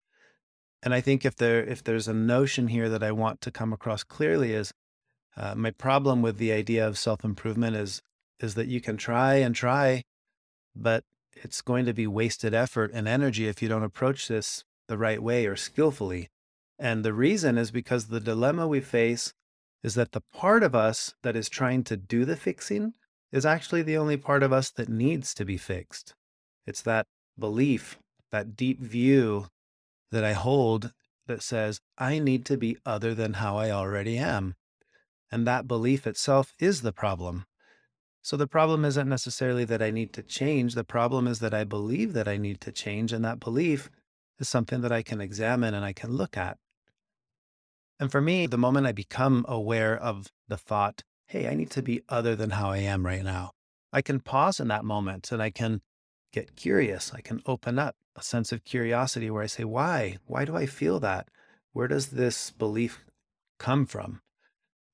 And 0.84 0.94
I 0.94 1.02
think 1.02 1.26
if 1.26 1.36
there 1.36 1.64
if 1.64 1.84
there's 1.84 2.08
a 2.08 2.14
notion 2.14 2.68
here 2.68 2.90
that 2.90 3.04
I 3.04 3.12
want 3.12 3.42
to 3.42 3.52
come 3.52 3.72
across 3.72 4.04
clearly 4.04 4.54
is 4.54 4.74
uh, 5.38 5.56
my 5.56 5.72
problem 5.72 6.22
with 6.22 6.38
the 6.38 6.52
idea 6.52 6.88
of 6.88 6.98
self 6.98 7.24
improvement 7.24 7.76
is 7.76 8.02
is 8.40 8.56
that 8.56 8.68
you 8.68 8.82
can 8.82 8.98
try 8.98 9.36
and 9.36 9.54
try, 9.54 10.04
but 10.76 11.04
it's 11.34 11.62
going 11.62 11.86
to 11.86 11.94
be 11.94 12.08
wasted 12.08 12.54
effort 12.54 12.92
and 12.94 13.08
energy 13.08 13.48
if 13.48 13.62
you 13.62 13.70
don't 13.70 13.84
approach 13.84 14.28
this 14.28 14.64
the 14.88 14.98
right 14.98 15.22
way 15.22 15.46
or 15.46 15.56
skillfully. 15.56 16.28
And 16.80 17.06
the 17.06 17.14
reason 17.14 17.58
is 17.58 17.70
because 17.70 18.08
the 18.08 18.20
dilemma 18.20 18.68
we 18.68 18.82
face 18.82 19.34
is 19.84 19.94
that 19.96 20.12
the 20.12 20.24
part 20.34 20.64
of 20.64 20.76
us 20.76 21.14
that 21.22 21.36
is 21.36 21.48
trying 21.48 21.84
to 21.86 21.98
do 21.98 22.26
the 22.26 22.36
fixing 22.36 22.94
is 23.32 23.46
actually 23.46 23.84
the 23.84 23.98
only 23.98 24.18
part 24.18 24.44
of 24.44 24.52
us 24.52 24.72
that 24.72 24.90
needs 24.90 25.34
to 25.36 25.46
be 25.46 25.58
fixed. 25.58 26.14
It's 26.66 26.82
that 26.82 27.06
belief, 27.40 27.98
that 28.32 28.56
deep 28.56 28.82
view 28.82 29.48
that 30.12 30.24
I 30.24 30.34
hold 30.34 30.94
that 31.28 31.42
says, 31.42 31.80
I 31.98 32.20
need 32.20 32.46
to 32.46 32.58
be 32.58 32.78
other 32.86 33.14
than 33.16 33.34
how 33.34 33.58
I 33.58 33.72
already 33.72 34.18
am. 34.18 34.56
And 35.32 35.48
that 35.48 35.68
belief 35.68 36.06
itself 36.06 36.54
is 36.60 36.82
the 36.82 36.92
problem. 36.92 37.46
So 38.22 38.38
the 38.38 38.48
problem 38.48 38.86
isn't 38.86 39.10
necessarily 39.10 39.66
that 39.66 39.82
I 39.82 39.90
need 39.90 40.14
to 40.14 40.22
change. 40.22 40.76
The 40.76 40.84
problem 40.84 41.28
is 41.28 41.40
that 41.40 41.54
I 41.54 41.64
believe 41.64 42.14
that 42.14 42.28
I 42.28 42.38
need 42.38 42.62
to 42.62 42.72
change. 42.72 43.14
And 43.14 43.26
that 43.26 43.40
belief 43.40 43.90
is 44.40 44.50
something 44.50 44.82
that 44.82 44.92
I 44.92 45.02
can 45.02 45.22
examine 45.22 45.74
and 45.74 45.86
I 45.86 45.94
can 45.94 46.12
look 46.12 46.38
at. 46.38 46.58
And 48.00 48.12
for 48.12 48.22
me, 48.22 48.48
the 48.48 48.58
moment 48.58 48.88
I 48.88 48.92
become 48.92 49.46
aware 49.48 49.98
of 49.98 50.28
the 50.48 50.58
thought, 50.58 51.04
hey, 51.28 51.48
I 51.48 51.54
need 51.54 51.72
to 51.72 51.82
be 51.82 52.02
other 52.10 52.36
than 52.36 52.52
how 52.52 52.72
I 52.72 52.80
am 52.80 53.06
right 53.06 53.24
now, 53.24 53.52
I 53.94 54.02
can 54.02 54.20
pause 54.20 54.60
in 54.60 54.68
that 54.68 54.84
moment 54.84 55.32
and 55.32 55.42
I 55.42 55.50
can 55.50 55.82
get 56.32 56.56
curious. 56.56 57.12
I 57.14 57.22
can 57.22 57.42
open 57.46 57.78
up 57.80 57.96
a 58.16 58.24
sense 58.24 58.52
of 58.52 58.64
curiosity 58.64 59.30
where 59.30 59.44
I 59.44 59.48
say, 59.48 59.64
why? 59.64 60.18
Why 60.28 60.46
do 60.46 60.56
I 60.56 60.66
feel 60.66 61.00
that? 61.00 61.28
Where 61.74 61.88
does 61.88 62.08
this 62.08 62.52
belief 62.52 63.04
come 63.60 63.86
from? 63.86 64.22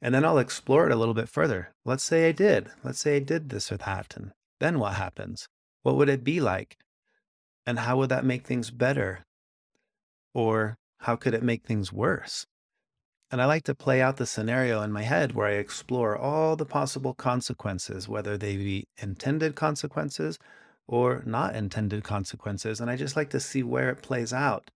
And 0.02 0.14
then 0.14 0.24
I'll 0.24 0.38
explore 0.38 0.86
it 0.86 0.92
a 0.92 0.96
little 0.96 1.16
bit 1.16 1.30
further. 1.30 1.74
Let's 1.84 2.04
say 2.04 2.30
I 2.30 2.32
did. 2.32 2.70
Let's 2.84 3.00
say 3.00 3.16
I 3.16 3.20
did 3.20 3.50
this 3.50 3.72
or 3.72 3.78
that. 3.78 4.16
And 4.16 4.32
then 4.60 4.80
what 4.80 4.94
happens? 4.94 5.48
What 5.82 5.96
would 5.96 6.10
it 6.10 6.24
be 6.24 6.40
like? 6.40 6.78
And 7.66 7.80
how 7.80 7.98
would 7.98 8.10
that 8.10 8.26
make 8.26 8.46
things 8.46 8.70
better? 8.70 9.26
Or 10.34 10.78
how 11.00 11.16
could 11.16 11.34
it 11.34 11.44
make 11.44 11.66
things 11.66 11.92
worse? 11.92 12.46
And 13.32 13.42
I 13.42 13.46
like 13.46 13.64
to 13.64 13.76
play 13.76 14.02
out 14.02 14.18
the 14.18 14.26
scenario 14.26 14.82
in 14.82 14.92
my 14.92 15.02
head 15.02 15.34
where 15.34 15.48
I 15.48 15.54
explore 15.54 16.18
all 16.18 16.56
the 16.56 16.66
possible 16.66 17.14
consequences, 17.14 18.08
whether 18.08 18.38
they 18.38 18.56
be 18.56 18.88
intended 18.98 19.56
consequences 19.56 20.38
or 20.88 21.24
not 21.26 21.56
intended 21.56 22.04
consequences. 22.04 22.80
And 22.80 22.90
I 22.90 22.96
just 22.96 23.16
like 23.16 23.30
to 23.32 23.40
see 23.40 23.64
where 23.64 23.90
it 23.90 24.02
plays 24.02 24.34
out. 24.34 24.72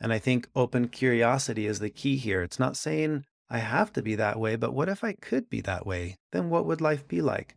And 0.00 0.12
I 0.12 0.18
think 0.18 0.48
open 0.54 0.88
curiosity 0.88 1.66
is 1.66 1.78
the 1.78 1.90
key 1.90 2.16
here. 2.16 2.42
It's 2.42 2.58
not 2.58 2.76
saying 2.76 3.24
I 3.50 3.58
have 3.58 3.92
to 3.94 4.02
be 4.02 4.14
that 4.16 4.38
way, 4.38 4.56
but 4.56 4.74
what 4.74 4.88
if 4.88 5.04
I 5.04 5.12
could 5.12 5.50
be 5.50 5.60
that 5.62 5.86
way? 5.86 6.16
Then 6.32 6.50
what 6.50 6.66
would 6.66 6.80
life 6.80 7.06
be 7.06 7.20
like? 7.20 7.54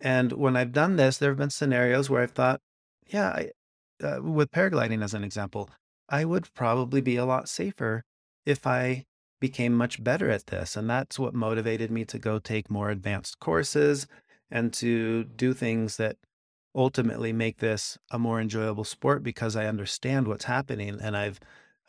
And 0.00 0.32
when 0.32 0.56
I've 0.56 0.72
done 0.72 0.96
this, 0.96 1.18
there 1.18 1.30
have 1.30 1.38
been 1.38 1.50
scenarios 1.50 2.08
where 2.08 2.22
I've 2.22 2.32
thought, 2.32 2.60
yeah, 3.06 3.28
I, 3.28 3.50
uh, 4.04 4.22
with 4.22 4.50
paragliding 4.52 5.02
as 5.02 5.14
an 5.14 5.24
example, 5.24 5.70
I 6.08 6.24
would 6.24 6.52
probably 6.54 7.00
be 7.00 7.16
a 7.16 7.24
lot 7.24 7.48
safer 7.48 8.04
if 8.46 8.66
I 8.66 9.06
became 9.40 9.74
much 9.74 10.02
better 10.02 10.30
at 10.30 10.46
this. 10.46 10.76
And 10.76 10.88
that's 10.88 11.18
what 11.18 11.34
motivated 11.34 11.90
me 11.90 12.04
to 12.06 12.18
go 12.18 12.38
take 12.38 12.70
more 12.70 12.90
advanced 12.90 13.38
courses 13.40 14.06
and 14.50 14.72
to 14.74 15.24
do 15.24 15.52
things 15.52 15.96
that 15.96 16.16
ultimately 16.78 17.32
make 17.32 17.58
this 17.58 17.98
a 18.10 18.18
more 18.18 18.40
enjoyable 18.40 18.84
sport 18.84 19.22
because 19.22 19.56
I 19.56 19.66
understand 19.66 20.28
what's 20.28 20.44
happening 20.44 20.98
and 21.00 21.16
I've 21.16 21.40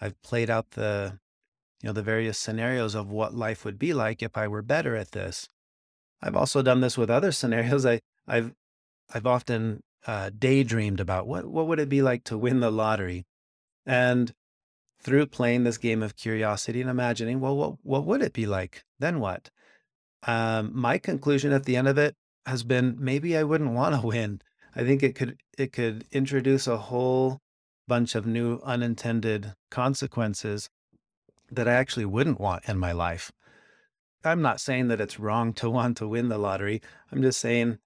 I've 0.01 0.21
played 0.21 0.49
out 0.49 0.71
the 0.71 1.19
you 1.81 1.87
know, 1.87 1.93
the 1.93 2.01
various 2.01 2.37
scenarios 2.37 2.95
of 2.95 3.09
what 3.09 3.33
life 3.33 3.63
would 3.63 3.79
be 3.79 3.93
like 3.93 4.21
if 4.21 4.37
I 4.37 4.47
were 4.47 4.61
better 4.61 4.95
at 4.95 5.11
this. 5.11 5.47
I've 6.21 6.35
also 6.35 6.61
done 6.61 6.81
this 6.81 6.97
with 6.97 7.09
other 7.09 7.31
scenarios. 7.39 7.85
I, 7.85 8.01
I've, 8.27 8.53
I've 9.13 9.25
often 9.25 9.81
uh, 10.05 10.29
daydreamed 10.37 10.99
about 10.99 11.27
what, 11.27 11.45
what 11.45 11.67
would 11.67 11.79
it 11.79 11.89
be 11.89 12.01
like 12.01 12.23
to 12.25 12.37
win 12.37 12.59
the 12.59 12.71
lottery, 12.71 13.25
and 13.85 14.33
through 15.01 15.27
playing 15.27 15.63
this 15.63 15.77
game 15.77 16.03
of 16.03 16.17
curiosity 16.17 16.81
and 16.81 16.89
imagining, 16.89 17.39
well, 17.39 17.55
what, 17.55 17.73
what 17.83 18.05
would 18.05 18.21
it 18.21 18.33
be 18.33 18.45
like? 18.45 18.83
Then 18.99 19.19
what? 19.19 19.49
Um, 20.23 20.71
my 20.73 20.97
conclusion 20.97 21.53
at 21.53 21.63
the 21.63 21.77
end 21.77 21.87
of 21.87 21.97
it 21.97 22.15
has 22.45 22.63
been 22.63 22.97
maybe 22.99 23.37
I 23.37 23.43
wouldn't 23.43 23.71
want 23.71 23.95
to 23.95 24.05
win. 24.07 24.41
I 24.79 24.85
think 24.85 25.03
it 25.03 25.13
could 25.13 25.37
it 25.57 25.73
could 25.73 26.05
introduce 26.09 26.65
a 26.65 26.77
whole 26.77 27.41
bunch 27.85 28.15
of 28.15 28.25
new 28.25 28.61
unintended 28.63 29.53
consequences 29.69 30.69
that 31.51 31.67
I 31.67 31.73
actually 31.73 32.05
wouldn't 32.05 32.39
want 32.39 32.63
in 32.69 32.79
my 32.79 32.93
life. 32.93 33.29
I'm 34.23 34.41
not 34.41 34.61
saying 34.61 34.87
that 34.87 35.01
it's 35.01 35.19
wrong 35.19 35.51
to 35.55 35.69
want 35.69 35.97
to 35.97 36.07
win 36.07 36.29
the 36.29 36.37
lottery. 36.37 36.81
I'm 37.11 37.21
just 37.21 37.41
saying, 37.41 37.79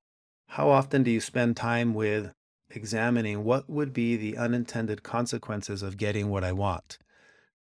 how 0.49 0.69
often 0.69 1.01
do 1.01 1.09
you 1.09 1.19
spend 1.19 1.57
time 1.57 1.95
with 1.95 2.31
examining 2.69 3.43
what 3.43 3.67
would 3.67 3.91
be 3.91 4.15
the 4.15 4.37
unintended 4.37 5.01
consequences 5.01 5.81
of 5.81 5.97
getting 5.97 6.29
what 6.29 6.43
I 6.43 6.51
want? 6.51 6.99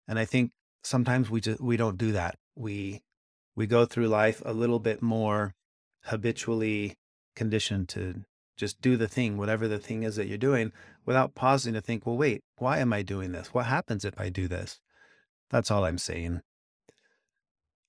And 0.07 0.21
I 0.21 0.25
think 0.25 0.53
sometimes 0.85 1.31
we 1.31 1.41
just 1.41 1.61
we 1.61 1.77
don't 1.77 1.99
do 1.99 2.13
that. 2.13 2.37
We 2.55 3.03
we 3.57 3.67
go 3.67 3.87
through 3.87 4.07
life 4.07 4.41
a 4.47 4.53
little 4.53 4.79
bit 4.79 5.03
more 5.03 5.57
habitually 6.05 6.95
conditioned 7.35 7.89
to 7.89 8.23
just 8.57 8.81
do 8.81 8.97
the 8.97 9.09
thing, 9.09 9.37
whatever 9.37 9.69
the 9.69 9.79
thing 9.79 10.03
is 10.03 10.17
that 10.17 10.27
you're 10.27 10.39
doing, 10.39 10.73
without 11.05 11.35
pausing 11.35 11.75
to 11.75 11.81
think, 11.81 12.07
well, 12.07 12.17
wait, 12.17 12.43
why 12.59 12.79
am 12.79 12.93
I 12.93 13.03
doing 13.03 13.33
this? 13.33 13.53
What 13.53 13.67
happens 13.67 14.05
if 14.05 14.19
I 14.19 14.29
do 14.29 14.49
this? 14.49 14.81
That's 15.51 15.71
all 15.71 15.85
I'm 15.85 15.99
saying. 15.99 16.41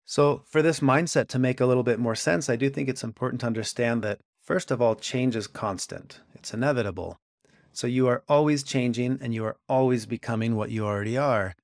So, 0.06 0.44
for 0.48 0.62
this 0.62 0.80
mindset 0.80 1.28
to 1.30 1.40
make 1.40 1.60
a 1.60 1.66
little 1.66 1.84
bit 1.84 2.00
more 2.00 2.16
sense, 2.16 2.50
I 2.50 2.56
do 2.56 2.70
think 2.70 2.88
it's 2.88 3.04
important 3.04 3.42
to 3.42 3.48
understand 3.48 4.04
that, 4.04 4.20
first 4.42 4.72
of 4.72 4.82
all, 4.82 4.96
change 4.96 5.36
is 5.36 5.48
constant, 5.48 6.22
it's 6.34 6.54
inevitable. 6.54 7.20
So, 7.74 7.88
you 7.88 8.08
are 8.08 8.24
always 8.30 8.64
changing 8.64 9.20
and 9.22 9.34
you 9.34 9.44
are 9.44 9.58
always 9.68 10.06
becoming 10.06 10.56
what 10.56 10.72
you 10.72 10.86
already 10.86 11.18
are. 11.18 11.56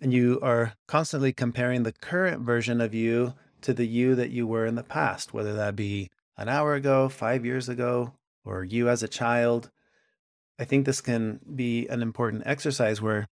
And 0.00 0.12
you 0.12 0.38
are 0.42 0.74
constantly 0.86 1.32
comparing 1.32 1.84
the 1.84 1.92
current 1.92 2.42
version 2.42 2.80
of 2.80 2.92
you 2.92 3.34
to 3.62 3.72
the 3.72 3.86
you 3.86 4.14
that 4.16 4.30
you 4.30 4.46
were 4.46 4.66
in 4.66 4.74
the 4.74 4.82
past, 4.82 5.32
whether 5.32 5.54
that 5.54 5.76
be 5.76 6.10
an 6.36 6.48
hour 6.48 6.74
ago, 6.74 7.08
five 7.08 7.44
years 7.44 7.68
ago, 7.68 8.12
or 8.44 8.64
you 8.64 8.88
as 8.88 9.02
a 9.02 9.08
child. 9.08 9.70
I 10.58 10.64
think 10.64 10.84
this 10.84 11.00
can 11.00 11.40
be 11.54 11.86
an 11.88 12.02
important 12.02 12.42
exercise 12.46 13.00
where 13.00 13.28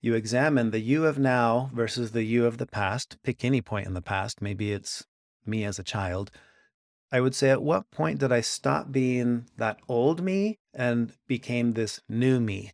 you 0.00 0.14
examine 0.14 0.70
the 0.70 0.80
you 0.80 1.06
of 1.06 1.18
now 1.18 1.70
versus 1.72 2.12
the 2.12 2.24
you 2.24 2.44
of 2.44 2.58
the 2.58 2.66
past. 2.66 3.16
Pick 3.22 3.44
any 3.44 3.62
point 3.62 3.86
in 3.86 3.94
the 3.94 4.02
past. 4.02 4.42
Maybe 4.42 4.72
it's 4.72 5.04
me 5.46 5.64
as 5.64 5.78
a 5.78 5.82
child. 5.82 6.30
I 7.10 7.20
would 7.20 7.34
say, 7.34 7.50
at 7.50 7.62
what 7.62 7.90
point 7.90 8.18
did 8.18 8.32
I 8.32 8.40
stop 8.40 8.90
being 8.90 9.46
that 9.56 9.78
old 9.88 10.20
me 10.20 10.58
and 10.74 11.12
became 11.26 11.72
this 11.72 12.00
new 12.08 12.40
me? 12.40 12.72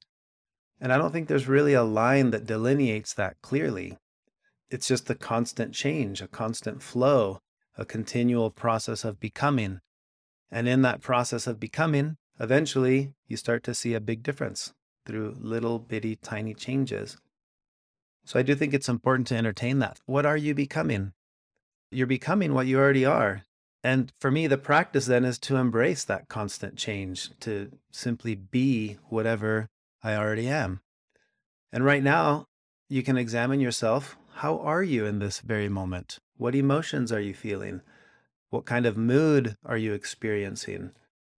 And 0.80 0.92
I 0.92 0.98
don't 0.98 1.12
think 1.12 1.28
there's 1.28 1.46
really 1.46 1.74
a 1.74 1.82
line 1.82 2.30
that 2.30 2.46
delineates 2.46 3.12
that 3.14 3.36
clearly. 3.42 3.98
It's 4.70 4.88
just 4.88 5.10
a 5.10 5.14
constant 5.14 5.74
change, 5.74 6.22
a 6.22 6.28
constant 6.28 6.82
flow, 6.82 7.40
a 7.76 7.84
continual 7.84 8.50
process 8.50 9.04
of 9.04 9.20
becoming. 9.20 9.80
And 10.50 10.68
in 10.68 10.82
that 10.82 11.00
process 11.00 11.46
of 11.46 11.60
becoming, 11.60 12.16
eventually 12.38 13.12
you 13.28 13.36
start 13.36 13.62
to 13.64 13.74
see 13.74 13.94
a 13.94 14.00
big 14.00 14.22
difference 14.22 14.72
through 15.06 15.36
little 15.40 15.78
bitty 15.78 16.16
tiny 16.16 16.54
changes. 16.54 17.16
So 18.24 18.38
I 18.38 18.42
do 18.42 18.54
think 18.54 18.74
it's 18.74 18.88
important 18.88 19.26
to 19.28 19.36
entertain 19.36 19.78
that. 19.78 20.00
What 20.06 20.26
are 20.26 20.36
you 20.36 20.54
becoming? 20.54 21.12
You're 21.90 22.06
becoming 22.06 22.54
what 22.54 22.66
you 22.66 22.78
already 22.78 23.04
are. 23.04 23.44
And 23.82 24.12
for 24.20 24.30
me, 24.30 24.46
the 24.46 24.58
practice 24.58 25.06
then 25.06 25.24
is 25.24 25.38
to 25.40 25.56
embrace 25.56 26.04
that 26.04 26.28
constant 26.28 26.76
change, 26.76 27.30
to 27.40 27.70
simply 27.90 28.34
be 28.34 28.98
whatever 29.08 29.68
I 30.02 30.14
already 30.14 30.48
am. 30.48 30.80
And 31.72 31.84
right 31.84 32.02
now, 32.02 32.44
you 32.88 33.02
can 33.02 33.16
examine 33.16 33.60
yourself. 33.60 34.16
How 34.34 34.58
are 34.58 34.82
you 34.82 35.06
in 35.06 35.18
this 35.18 35.40
very 35.40 35.68
moment? 35.68 36.18
What 36.36 36.54
emotions 36.54 37.10
are 37.10 37.20
you 37.20 37.34
feeling? 37.34 37.80
What 38.50 38.66
kind 38.66 38.84
of 38.84 38.96
mood 38.96 39.56
are 39.64 39.76
you 39.76 39.94
experiencing? 39.94 40.90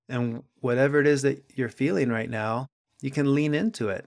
And 0.08 0.42
whatever 0.60 0.98
it 0.98 1.06
is 1.06 1.22
that 1.22 1.44
you're 1.54 1.68
feeling 1.68 2.08
right 2.08 2.30
now, 2.30 2.68
you 3.00 3.10
can 3.10 3.34
lean 3.34 3.54
into 3.54 3.88
it. 3.88 4.06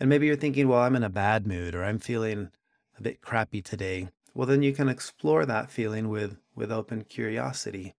And 0.00 0.08
maybe 0.08 0.26
you're 0.26 0.36
thinking, 0.36 0.68
well, 0.68 0.80
I'm 0.80 0.96
in 0.96 1.04
a 1.04 1.08
bad 1.08 1.46
mood 1.46 1.74
or 1.74 1.84
I'm 1.84 1.98
feeling 1.98 2.50
a 2.98 3.02
bit 3.02 3.20
crappy 3.20 3.62
today. 3.62 4.08
Well, 4.34 4.46
then 4.46 4.62
you 4.62 4.72
can 4.72 4.88
explore 4.88 5.46
that 5.46 5.70
feeling 5.70 6.08
with, 6.08 6.38
with 6.54 6.70
open 6.72 7.04
curiosity. 7.04 7.94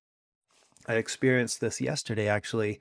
I 0.88 0.96
experienced 0.96 1.62
this 1.62 1.82
yesterday 1.82 2.28
actually. 2.28 2.80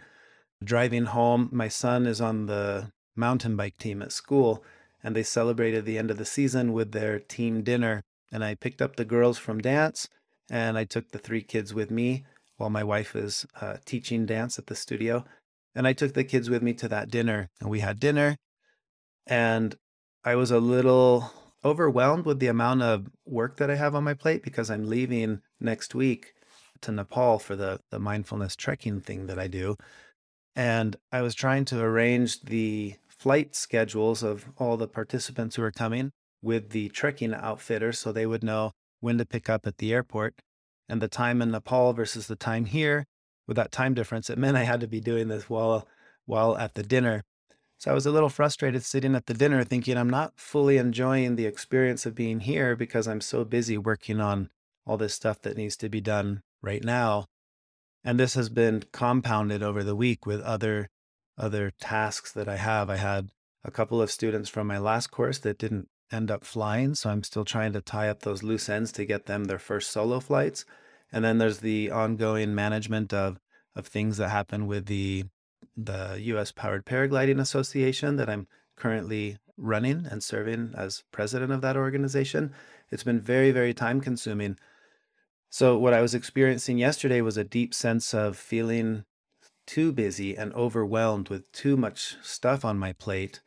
Driving 0.62 1.06
home, 1.06 1.48
my 1.52 1.68
son 1.68 2.06
is 2.06 2.20
on 2.20 2.46
the 2.46 2.90
mountain 3.14 3.56
bike 3.56 3.76
team 3.78 4.02
at 4.02 4.10
school, 4.10 4.64
and 5.04 5.14
they 5.14 5.22
celebrated 5.22 5.84
the 5.84 5.98
end 5.98 6.10
of 6.10 6.18
the 6.18 6.24
season 6.24 6.72
with 6.72 6.90
their 6.90 7.20
team 7.20 7.62
dinner. 7.62 8.02
and 8.30 8.44
I 8.44 8.56
picked 8.56 8.82
up 8.82 8.96
the 8.96 9.04
girls 9.04 9.38
from 9.38 9.60
dance 9.60 10.08
and 10.50 10.78
I 10.78 10.84
took 10.84 11.10
the 11.10 11.18
three 11.18 11.42
kids 11.42 11.74
with 11.74 11.90
me 11.90 12.24
while 12.56 12.70
my 12.70 12.84
wife 12.84 13.14
is 13.14 13.46
uh, 13.60 13.76
teaching 13.84 14.26
dance 14.26 14.58
at 14.58 14.66
the 14.66 14.74
studio. 14.74 15.24
And 15.74 15.86
I 15.86 15.92
took 15.92 16.14
the 16.14 16.24
kids 16.24 16.50
with 16.50 16.62
me 16.62 16.74
to 16.74 16.88
that 16.88 17.10
dinner 17.10 17.48
and 17.60 17.70
we 17.70 17.80
had 17.80 18.00
dinner. 18.00 18.36
And 19.26 19.76
I 20.24 20.34
was 20.34 20.50
a 20.50 20.58
little 20.58 21.30
overwhelmed 21.64 22.24
with 22.24 22.40
the 22.40 22.46
amount 22.48 22.82
of 22.82 23.08
work 23.24 23.56
that 23.58 23.70
I 23.70 23.76
have 23.76 23.94
on 23.94 24.04
my 24.04 24.14
plate 24.14 24.42
because 24.42 24.70
I'm 24.70 24.88
leaving 24.88 25.40
next 25.60 25.94
week 25.94 26.32
to 26.82 26.92
Nepal 26.92 27.38
for 27.38 27.56
the, 27.56 27.80
the 27.90 27.98
mindfulness 27.98 28.56
trekking 28.56 29.00
thing 29.00 29.26
that 29.26 29.38
I 29.38 29.48
do. 29.48 29.76
And 30.56 30.96
I 31.12 31.22
was 31.22 31.34
trying 31.34 31.64
to 31.66 31.80
arrange 31.80 32.42
the 32.42 32.94
flight 33.08 33.54
schedules 33.54 34.22
of 34.22 34.46
all 34.56 34.76
the 34.76 34.88
participants 34.88 35.56
who 35.56 35.62
are 35.62 35.72
coming 35.72 36.10
with 36.42 36.70
the 36.70 36.88
trekking 36.88 37.34
outfitter 37.34 37.92
so 37.92 38.12
they 38.12 38.26
would 38.26 38.44
know 38.44 38.72
when 39.00 39.18
to 39.18 39.26
pick 39.26 39.48
up 39.48 39.66
at 39.66 39.78
the 39.78 39.92
airport 39.92 40.34
and 40.88 41.00
the 41.00 41.08
time 41.08 41.42
in 41.42 41.50
Nepal 41.50 41.92
versus 41.92 42.26
the 42.26 42.36
time 42.36 42.66
here 42.66 43.06
with 43.46 43.56
that 43.56 43.72
time 43.72 43.94
difference 43.94 44.30
it 44.30 44.38
meant 44.38 44.56
I 44.56 44.64
had 44.64 44.80
to 44.80 44.86
be 44.86 45.00
doing 45.00 45.28
this 45.28 45.48
while 45.48 45.86
while 46.26 46.56
at 46.58 46.74
the 46.74 46.82
dinner. 46.82 47.24
So 47.78 47.90
I 47.90 47.94
was 47.94 48.06
a 48.06 48.10
little 48.10 48.28
frustrated 48.28 48.82
sitting 48.82 49.14
at 49.14 49.26
the 49.26 49.34
dinner 49.34 49.64
thinking 49.64 49.96
I'm 49.96 50.10
not 50.10 50.32
fully 50.36 50.76
enjoying 50.78 51.36
the 51.36 51.46
experience 51.46 52.04
of 52.04 52.14
being 52.14 52.40
here 52.40 52.76
because 52.76 53.06
I'm 53.06 53.20
so 53.20 53.44
busy 53.44 53.78
working 53.78 54.20
on 54.20 54.50
all 54.84 54.96
this 54.96 55.14
stuff 55.14 55.40
that 55.42 55.56
needs 55.56 55.76
to 55.76 55.88
be 55.88 56.00
done 56.00 56.42
right 56.60 56.82
now. 56.82 57.26
And 58.04 58.18
this 58.18 58.34
has 58.34 58.48
been 58.48 58.84
compounded 58.92 59.62
over 59.62 59.84
the 59.84 59.96
week 59.96 60.26
with 60.26 60.40
other 60.42 60.88
other 61.38 61.70
tasks 61.80 62.32
that 62.32 62.48
I 62.48 62.56
have. 62.56 62.90
I 62.90 62.96
had 62.96 63.30
a 63.64 63.70
couple 63.70 64.02
of 64.02 64.10
students 64.10 64.48
from 64.48 64.66
my 64.66 64.78
last 64.78 65.08
course 65.08 65.38
that 65.38 65.58
didn't 65.58 65.88
end 66.10 66.30
up 66.30 66.44
flying. 66.44 66.94
So 66.94 67.10
I'm 67.10 67.22
still 67.22 67.44
trying 67.44 67.72
to 67.74 67.80
tie 67.80 68.08
up 68.08 68.20
those 68.20 68.42
loose 68.42 68.68
ends 68.68 68.92
to 68.92 69.04
get 69.04 69.26
them 69.26 69.44
their 69.44 69.58
first 69.58 69.90
solo 69.90 70.20
flights. 70.20 70.64
And 71.12 71.24
then 71.24 71.38
there's 71.38 71.58
the 71.58 71.90
ongoing 71.90 72.54
management 72.54 73.12
of 73.12 73.38
of 73.74 73.86
things 73.86 74.16
that 74.16 74.30
happen 74.30 74.66
with 74.66 74.86
the 74.86 75.24
the 75.76 76.18
US 76.20 76.52
Powered 76.52 76.84
Paragliding 76.84 77.40
Association 77.40 78.16
that 78.16 78.28
I'm 78.28 78.48
currently 78.76 79.38
running 79.56 80.06
and 80.10 80.22
serving 80.22 80.72
as 80.76 81.04
president 81.12 81.52
of 81.52 81.60
that 81.60 81.76
organization. 81.76 82.52
It's 82.90 83.04
been 83.04 83.20
very, 83.20 83.50
very 83.50 83.74
time 83.74 84.00
consuming. 84.00 84.56
So, 85.50 85.78
what 85.78 85.94
I 85.94 86.00
was 86.00 86.14
experiencing 86.14 86.78
yesterday 86.78 87.20
was 87.20 87.36
a 87.36 87.44
deep 87.44 87.74
sense 87.74 88.12
of 88.12 88.36
feeling 88.36 89.04
too 89.66 89.92
busy 89.92 90.36
and 90.36 90.52
overwhelmed 90.54 91.28
with 91.28 91.50
too 91.52 91.76
much 91.76 92.16
stuff 92.22 92.64
on 92.64 92.78
my 92.78 92.92
plate 92.92 93.40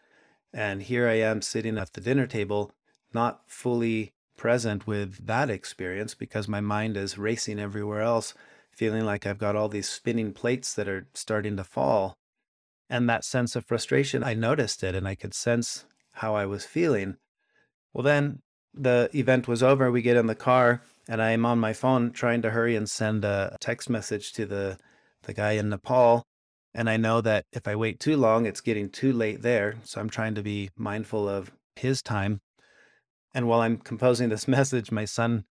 and 0.54 0.84
here 0.84 1.08
I 1.08 1.16
am 1.16 1.42
sitting 1.42 1.78
at 1.78 1.94
the 1.94 2.02
dinner 2.02 2.28
table, 2.28 2.72
not 3.14 3.42
fully 3.48 4.14
present 4.38 4.88
with 4.88 5.26
that 5.26 5.50
experience 5.50 6.16
because 6.16 6.48
my 6.48 6.62
mind 6.62 6.98
is 6.98 7.18
racing 7.18 7.60
everywhere 7.60 8.02
else, 8.02 8.34
feeling 8.72 9.06
like 9.06 9.26
I've 9.26 9.38
got 9.38 9.56
all 9.56 9.70
these 9.70 9.88
spinning 9.88 10.34
plates 10.34 10.74
that 10.74 10.88
are 10.88 11.08
starting 11.14 11.58
to 11.58 11.64
fall. 11.64 12.18
And 12.90 13.10
that 13.10 13.24
sense 13.24 13.56
of 13.56 13.66
frustration, 13.66 14.24
I 14.24 14.34
noticed 14.34 14.84
it 14.84 14.96
and 14.96 15.08
I 15.08 15.16
could 15.16 15.34
sense 15.34 15.86
how 16.14 16.36
I 16.36 16.46
was 16.46 16.66
feeling. 16.66 17.18
Well, 17.94 18.04
then 18.04 18.42
the 18.74 19.10
event 19.14 19.48
was 19.48 19.64
over. 19.64 19.92
We 19.92 20.02
get 20.02 20.18
in 20.18 20.28
the 20.28 20.36
car 20.36 20.82
and 21.08 21.22
I'm 21.22 21.46
on 21.46 21.60
my 21.60 21.74
phone 21.74 22.12
trying 22.12 22.42
to 22.42 22.52
hurry 22.52 22.76
and 22.76 22.90
send 22.90 23.24
a 23.24 23.58
text 23.62 23.90
message 23.90 24.34
to 24.34 24.46
the, 24.46 24.78
the 25.24 25.34
guy 25.34 25.52
in 25.52 25.70
Nepal 25.70 26.26
and 26.74 26.90
I 26.90 26.98
know 26.98 27.22
that 27.22 27.46
if 27.52 27.68
I 27.68 27.76
wait 27.76 28.00
too 28.00 28.16
long, 28.16 28.46
it's 28.46 28.62
getting 28.62 28.90
too 28.90 29.12
late 29.12 29.42
there. 29.42 29.76
So 29.84 30.00
I'm 30.00 30.10
trying 30.10 30.36
to 30.36 30.42
be 30.42 30.70
mindful 30.78 31.28
of 31.28 31.52
his 31.76 32.02
time. 32.02 32.42
And 33.34 33.48
while 33.48 33.62
I'm 33.62 33.78
composing 33.78 34.30
this 34.30 34.48
message, 34.48 34.92
my 34.92 35.06
son 35.06 35.46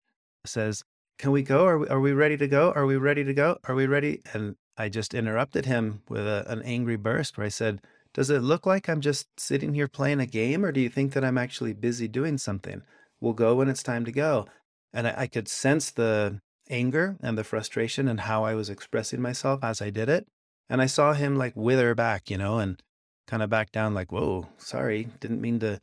says, 0.44 0.84
Can 1.18 1.30
we 1.30 1.42
go? 1.42 1.64
Are 1.64 1.78
we, 1.78 1.88
are 1.88 2.00
we 2.00 2.12
ready 2.12 2.36
to 2.36 2.48
go? 2.48 2.72
Are 2.72 2.86
we 2.86 2.96
ready 2.96 3.24
to 3.24 3.34
go? 3.34 3.58
Are 3.64 3.74
we 3.74 3.86
ready? 3.86 4.22
And 4.32 4.56
I 4.76 4.88
just 4.88 5.14
interrupted 5.14 5.64
him 5.64 6.02
with 6.08 6.26
a, 6.26 6.44
an 6.48 6.62
angry 6.62 6.96
burst 6.96 7.38
where 7.38 7.46
I 7.46 7.50
said, 7.50 7.80
Does 8.12 8.28
it 8.28 8.42
look 8.42 8.66
like 8.66 8.88
I'm 8.88 9.00
just 9.00 9.28
sitting 9.40 9.74
here 9.74 9.88
playing 9.88 10.20
a 10.20 10.26
game, 10.26 10.64
or 10.64 10.72
do 10.72 10.80
you 10.80 10.90
think 10.90 11.14
that 11.14 11.24
I'm 11.24 11.38
actually 11.38 11.72
busy 11.72 12.08
doing 12.08 12.36
something? 12.36 12.82
We'll 13.20 13.32
go 13.32 13.54
when 13.54 13.68
it's 13.68 13.82
time 13.82 14.04
to 14.04 14.12
go. 14.12 14.46
And 14.92 15.08
I, 15.08 15.14
I 15.16 15.26
could 15.28 15.48
sense 15.48 15.90
the 15.90 16.40
anger 16.68 17.16
and 17.22 17.38
the 17.38 17.44
frustration 17.44 18.06
and 18.06 18.20
how 18.20 18.44
I 18.44 18.54
was 18.54 18.68
expressing 18.68 19.22
myself 19.22 19.60
as 19.62 19.80
I 19.80 19.88
did 19.88 20.10
it. 20.10 20.26
And 20.68 20.82
I 20.82 20.86
saw 20.86 21.12
him 21.12 21.36
like 21.36 21.54
wither 21.54 21.94
back, 21.94 22.30
you 22.30 22.38
know, 22.38 22.58
and 22.58 22.82
kind 23.26 23.42
of 23.42 23.50
back 23.50 23.72
down, 23.72 23.94
like, 23.94 24.12
whoa, 24.12 24.48
sorry, 24.58 25.08
didn't 25.20 25.40
mean 25.40 25.60
to 25.60 25.80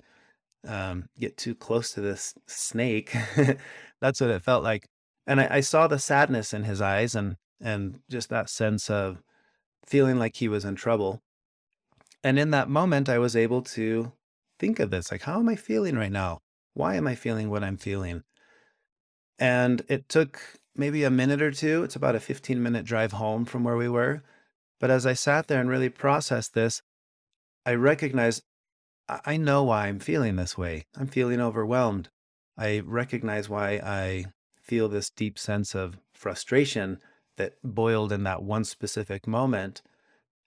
um, 0.68 1.10
get 1.20 1.38
too 1.38 1.56
close 1.56 1.94
to 1.94 2.02
this 2.02 2.34
snake. 2.48 3.16
That's 4.02 4.22
what 4.22 4.30
it 4.30 4.44
felt 4.44 4.64
like. 4.64 4.88
And 5.26 5.40
I, 5.40 5.48
I 5.50 5.60
saw 5.62 5.88
the 5.88 6.00
sadness 6.00 6.54
in 6.54 6.64
his 6.64 6.82
eyes 6.82 7.16
and 7.16 7.38
and 7.62 8.02
just 8.10 8.30
that 8.30 8.50
sense 8.50 8.90
of 8.90 9.22
feeling 9.86 10.20
like 10.20 10.36
he 10.36 10.50
was 10.50 10.66
in 10.66 10.76
trouble. 10.76 11.22
And 12.22 12.38
in 12.38 12.52
that 12.52 12.70
moment, 12.70 13.08
I 13.08 13.20
was 13.20 13.38
able 13.38 13.62
to 13.62 14.12
think 14.60 14.80
of 14.80 14.90
this 14.90 15.12
like, 15.12 15.22
how 15.22 15.40
am 15.40 15.48
I 15.48 15.56
feeling 15.56 15.96
right 15.96 16.12
now? 16.12 16.40
Why 16.74 16.96
am 16.96 17.08
I 17.08 17.16
feeling 17.16 17.50
what 17.50 17.64
I'm 17.64 17.78
feeling? 17.78 18.24
And 19.40 19.82
it 19.88 20.10
took 20.10 20.42
maybe 20.76 21.06
a 21.06 21.10
minute 21.10 21.42
or 21.42 21.52
two. 21.52 21.84
It's 21.84 21.96
about 21.96 22.16
a 22.16 22.20
15 22.20 22.62
minute 22.62 22.84
drive 22.84 23.14
home 23.14 23.46
from 23.46 23.64
where 23.64 23.78
we 23.78 23.88
were 23.88 24.24
but 24.84 24.92
as 24.92 25.06
I 25.06 25.14
sat 25.14 25.48
there 25.48 25.62
and 25.62 25.70
really 25.70 25.88
processed 25.88 26.54
this, 26.54 26.82
I 27.66 27.74
recognized 27.74 28.44
I 29.08 29.38
know 29.38 29.64
why 29.64 29.88
I'm 29.88 30.00
feeling 30.00 30.36
this 30.36 30.58
way. 30.58 30.84
I'm 30.98 31.08
feeling 31.08 31.40
overwhelmed. 31.40 32.10
I 32.58 32.80
recognize 32.80 33.48
why 33.48 33.80
I 33.82 34.26
feel 34.62 34.90
this 34.90 35.10
deep 35.10 35.40
sense 35.40 35.74
of 35.74 36.00
frustration 36.14 37.00
that 37.38 37.54
boiled 37.64 38.12
in 38.12 38.24
that 38.24 38.44
one 38.44 38.66
specific 38.66 39.26
moment. 39.26 39.82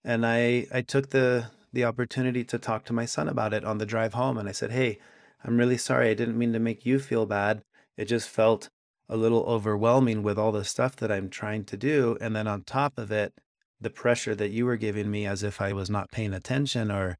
And 0.05 0.27
I 0.27 0.67
I 0.71 0.83
took 0.83 1.09
the 1.09 1.47
the 1.73 1.87
opportunity 1.87 2.45
to 2.45 2.59
talk 2.59 2.85
to 2.85 2.93
my 2.93 3.07
son 3.07 3.31
about 3.31 3.55
it 3.55 3.65
on 3.65 3.79
the 3.79 3.87
drive 3.87 4.13
home 4.13 4.37
and 4.37 4.51
I 4.51 4.53
said, 4.53 4.71
"Hey, 4.71 4.99
I'm 5.45 5.57
really 5.57 5.79
sorry. 5.79 6.11
I 6.11 6.15
didn't 6.15 6.37
mean 6.37 6.53
to 6.53 6.59
make 6.59 6.85
you 6.85 6.99
feel 6.99 7.25
bad. 7.25 7.63
It 7.97 8.05
just 8.05 8.29
felt 8.29 8.69
a 9.09 9.17
little 9.17 9.45
overwhelming 9.45 10.23
with 10.23 10.39
all 10.39 10.53
the 10.53 10.63
stuff 10.63 10.95
that 10.97 11.11
I'm 11.11 11.31
trying 11.31 11.65
to 11.65 11.79
do 11.79 12.19
and 12.21 12.37
then 12.37 12.47
on 12.47 12.65
top 12.65 12.99
of 12.99 13.11
it, 13.11 13.33
the 13.81 13.91
pressure 13.91 14.35
that 14.35 14.51
you 14.51 14.67
were 14.67 14.77
giving 14.77 15.11
me 15.11 15.27
as 15.27 15.43
if 15.43 15.61
I 15.61 15.73
was 15.73 15.91
not 15.91 16.11
paying 16.11 16.33
attention 16.33 16.91
or 16.91 17.19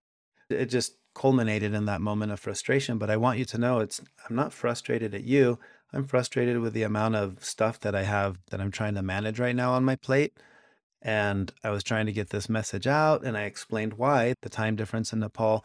it 0.49 0.67
just 0.67 0.97
culminated 1.15 1.75
in 1.75 1.87
that 1.87 2.01
moment 2.01 2.33
of 2.33 2.41
frustration 2.41 2.99
but 2.99 3.11
I 3.11 3.17
want 3.17 3.39
you 3.39 3.45
to 3.47 3.59
know 3.59 3.81
it's 3.81 4.01
I'm 4.29 4.37
not 4.37 4.53
frustrated 4.53 5.15
at 5.15 5.25
you. 5.25 5.59
I'm 5.93 6.05
frustrated 6.05 6.59
with 6.59 6.73
the 6.73 6.83
amount 6.83 7.15
of 7.15 7.43
stuff 7.45 7.81
that 7.81 7.95
I 7.95 8.03
have 8.03 8.39
that 8.51 8.61
I'm 8.61 8.71
trying 8.71 8.95
to 8.97 9.03
manage 9.03 9.39
right 9.39 9.57
now 9.57 9.73
on 9.73 9.85
my 9.85 9.97
plate 9.97 10.37
and 11.01 11.53
I 11.63 11.71
was 11.71 11.85
trying 11.85 12.07
to 12.07 12.13
get 12.13 12.31
this 12.31 12.49
message 12.49 12.87
out 12.87 13.25
and 13.25 13.37
I 13.37 13.43
explained 13.43 13.95
why 13.95 14.35
the 14.43 14.49
time 14.49 14.77
difference 14.77 15.13
in 15.13 15.21
Nepal. 15.21 15.65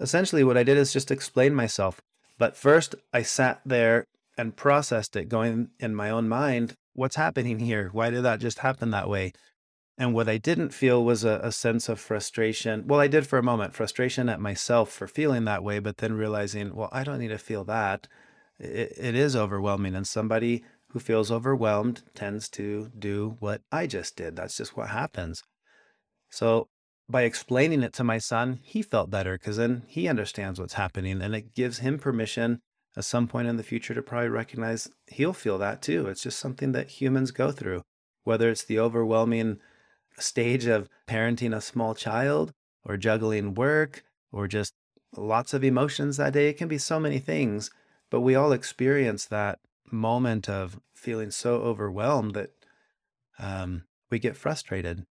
Essentially 0.00 0.44
what 0.44 0.58
I 0.58 0.62
did 0.62 0.76
is 0.76 0.92
just 0.92 1.10
explain 1.10 1.54
myself 1.54 2.00
but 2.38 2.56
first 2.56 2.94
I 3.12 3.22
sat 3.22 3.60
there 3.64 4.04
and 4.36 4.56
processed 4.56 5.16
it 5.16 5.28
going 5.28 5.70
in 5.78 5.94
my 5.94 6.10
own 6.10 6.28
mind 6.28 6.74
what's 6.96 7.16
happening 7.16 7.58
here? 7.58 7.90
Why 7.92 8.10
did 8.10 8.24
that 8.24 8.40
just 8.40 8.60
happen 8.60 8.90
that 8.90 9.08
way 9.08 9.32
and 9.98 10.12
what 10.12 10.28
I 10.28 10.36
didn't 10.36 10.74
feel 10.74 11.04
was 11.04 11.24
a, 11.24 11.40
a, 11.42 11.50
sense 11.50 11.88
of 11.88 11.98
frustration. 11.98 12.86
Well, 12.86 13.00
I 13.00 13.08
did 13.08 13.26
for 13.26 13.38
a 13.38 13.42
moment, 13.42 13.74
frustration 13.74 14.28
at 14.28 14.40
myself 14.40 14.92
for 14.92 15.08
feeling 15.08 15.44
that 15.44 15.64
way, 15.64 15.78
but 15.78 15.98
then 15.98 16.12
realizing, 16.12 16.74
well, 16.74 16.90
I 16.92 17.02
don't 17.02 17.18
need 17.18 17.28
to 17.28 17.38
feel 17.38 17.64
that. 17.64 18.06
It, 18.58 18.92
it 18.96 19.14
is 19.14 19.34
overwhelming. 19.34 19.94
And 19.94 20.06
somebody 20.06 20.64
who 20.88 20.98
feels 20.98 21.30
overwhelmed 21.30 22.02
tends 22.14 22.48
to 22.50 22.90
do 22.98 23.36
what 23.40 23.62
I 23.72 23.86
just 23.86 24.16
did. 24.16 24.36
That's 24.36 24.56
just 24.56 24.76
what 24.76 24.90
happens. 24.90 25.42
So 26.30 26.68
by 27.08 27.22
explaining 27.22 27.82
it 27.82 27.94
to 27.94 28.04
my 28.04 28.18
son, 28.18 28.60
he 28.62 28.82
felt 28.82 29.10
better 29.10 29.38
because 29.38 29.56
then 29.56 29.84
he 29.86 30.08
understands 30.08 30.60
what's 30.60 30.74
happening 30.74 31.22
and 31.22 31.34
it 31.34 31.54
gives 31.54 31.78
him 31.78 31.98
permission 31.98 32.60
at 32.96 33.04
some 33.04 33.28
point 33.28 33.48
in 33.48 33.56
the 33.56 33.62
future 33.62 33.94
to 33.94 34.02
probably 34.02 34.28
recognize 34.28 34.90
he'll 35.06 35.32
feel 35.32 35.56
that 35.58 35.80
too. 35.80 36.06
It's 36.06 36.22
just 36.22 36.38
something 36.38 36.72
that 36.72 37.00
humans 37.00 37.30
go 37.30 37.50
through, 37.50 37.82
whether 38.24 38.50
it's 38.50 38.64
the 38.64 38.78
overwhelming 38.78 39.58
stage 40.18 40.66
of 40.66 40.88
parenting 41.06 41.54
a 41.54 41.60
small 41.60 41.94
child 41.94 42.52
or 42.84 42.96
juggling 42.96 43.54
work 43.54 44.04
or 44.32 44.48
just 44.48 44.74
lots 45.16 45.54
of 45.54 45.64
emotions 45.64 46.16
that 46.16 46.32
day. 46.32 46.48
It 46.48 46.58
can 46.58 46.68
be 46.68 46.78
so 46.78 47.00
many 47.00 47.18
things, 47.18 47.70
but 48.10 48.20
we 48.20 48.34
all 48.34 48.52
experience 48.52 49.24
that 49.26 49.58
moment 49.90 50.48
of 50.48 50.80
feeling 50.94 51.30
so 51.30 51.56
overwhelmed 51.56 52.34
that 52.34 52.50
um, 53.38 53.84
we 54.10 54.18
get 54.18 54.36
frustrated. 54.36 55.04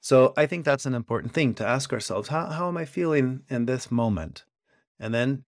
So 0.00 0.32
I 0.36 0.46
think 0.46 0.64
that's 0.64 0.86
an 0.86 0.94
important 0.94 1.32
thing 1.32 1.54
to 1.54 1.66
ask 1.66 1.92
ourselves 1.92 2.28
how, 2.28 2.46
how 2.46 2.68
am 2.68 2.76
I 2.76 2.84
feeling 2.84 3.42
in 3.48 3.66
this 3.66 3.90
moment? 3.90 4.44
And 4.98 5.12
then 5.12 5.44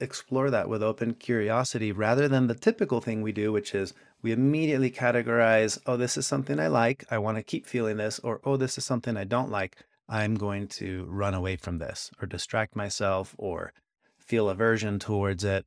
explore 0.00 0.50
that 0.50 0.68
with 0.68 0.82
open 0.82 1.14
curiosity 1.14 1.92
rather 1.92 2.28
than 2.28 2.46
the 2.46 2.54
typical 2.54 3.00
thing 3.00 3.22
we 3.22 3.32
do, 3.32 3.52
which 3.52 3.74
is 3.74 3.94
we 4.22 4.32
immediately 4.32 4.90
categorize, 4.90 5.78
oh, 5.86 5.96
this 5.96 6.16
is 6.16 6.26
something 6.26 6.58
I 6.58 6.68
like. 6.68 7.04
I 7.10 7.18
want 7.18 7.36
to 7.36 7.42
keep 7.42 7.66
feeling 7.66 7.96
this. 7.96 8.18
Or, 8.20 8.40
oh, 8.44 8.56
this 8.56 8.78
is 8.78 8.84
something 8.84 9.16
I 9.16 9.24
don't 9.24 9.50
like. 9.50 9.76
I'm 10.08 10.34
going 10.34 10.68
to 10.68 11.06
run 11.08 11.34
away 11.34 11.56
from 11.56 11.78
this 11.78 12.10
or 12.20 12.26
distract 12.26 12.76
myself 12.76 13.34
or 13.38 13.72
feel 14.18 14.48
aversion 14.48 14.98
towards 14.98 15.44
it. 15.44 15.66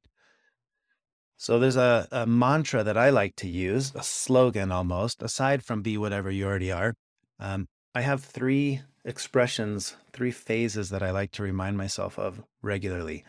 So 1.37 1.57
there's 1.57 1.77
a, 1.77 2.07
a 2.11 2.25
mantra 2.25 2.83
that 2.83 2.97
I 2.97 3.11
like 3.11 3.35
to 3.37 3.47
use, 3.47 3.93
a 3.95 4.03
slogan 4.03 4.71
almost, 4.71 5.23
aside 5.23 5.63
from 5.63 5.81
be 5.81 5.97
whatever 5.97 6.29
you 6.29 6.45
already 6.45 6.71
are. 6.71 6.95
Um, 7.39 7.67
I 7.95 8.01
have 8.01 8.23
three 8.23 8.81
expressions, 9.05 9.95
three 10.11 10.31
phases 10.31 10.89
that 10.89 11.01
I 11.01 11.11
like 11.11 11.31
to 11.33 11.43
remind 11.43 11.77
myself 11.77 12.19
of 12.19 12.43
regularly. 12.61 13.23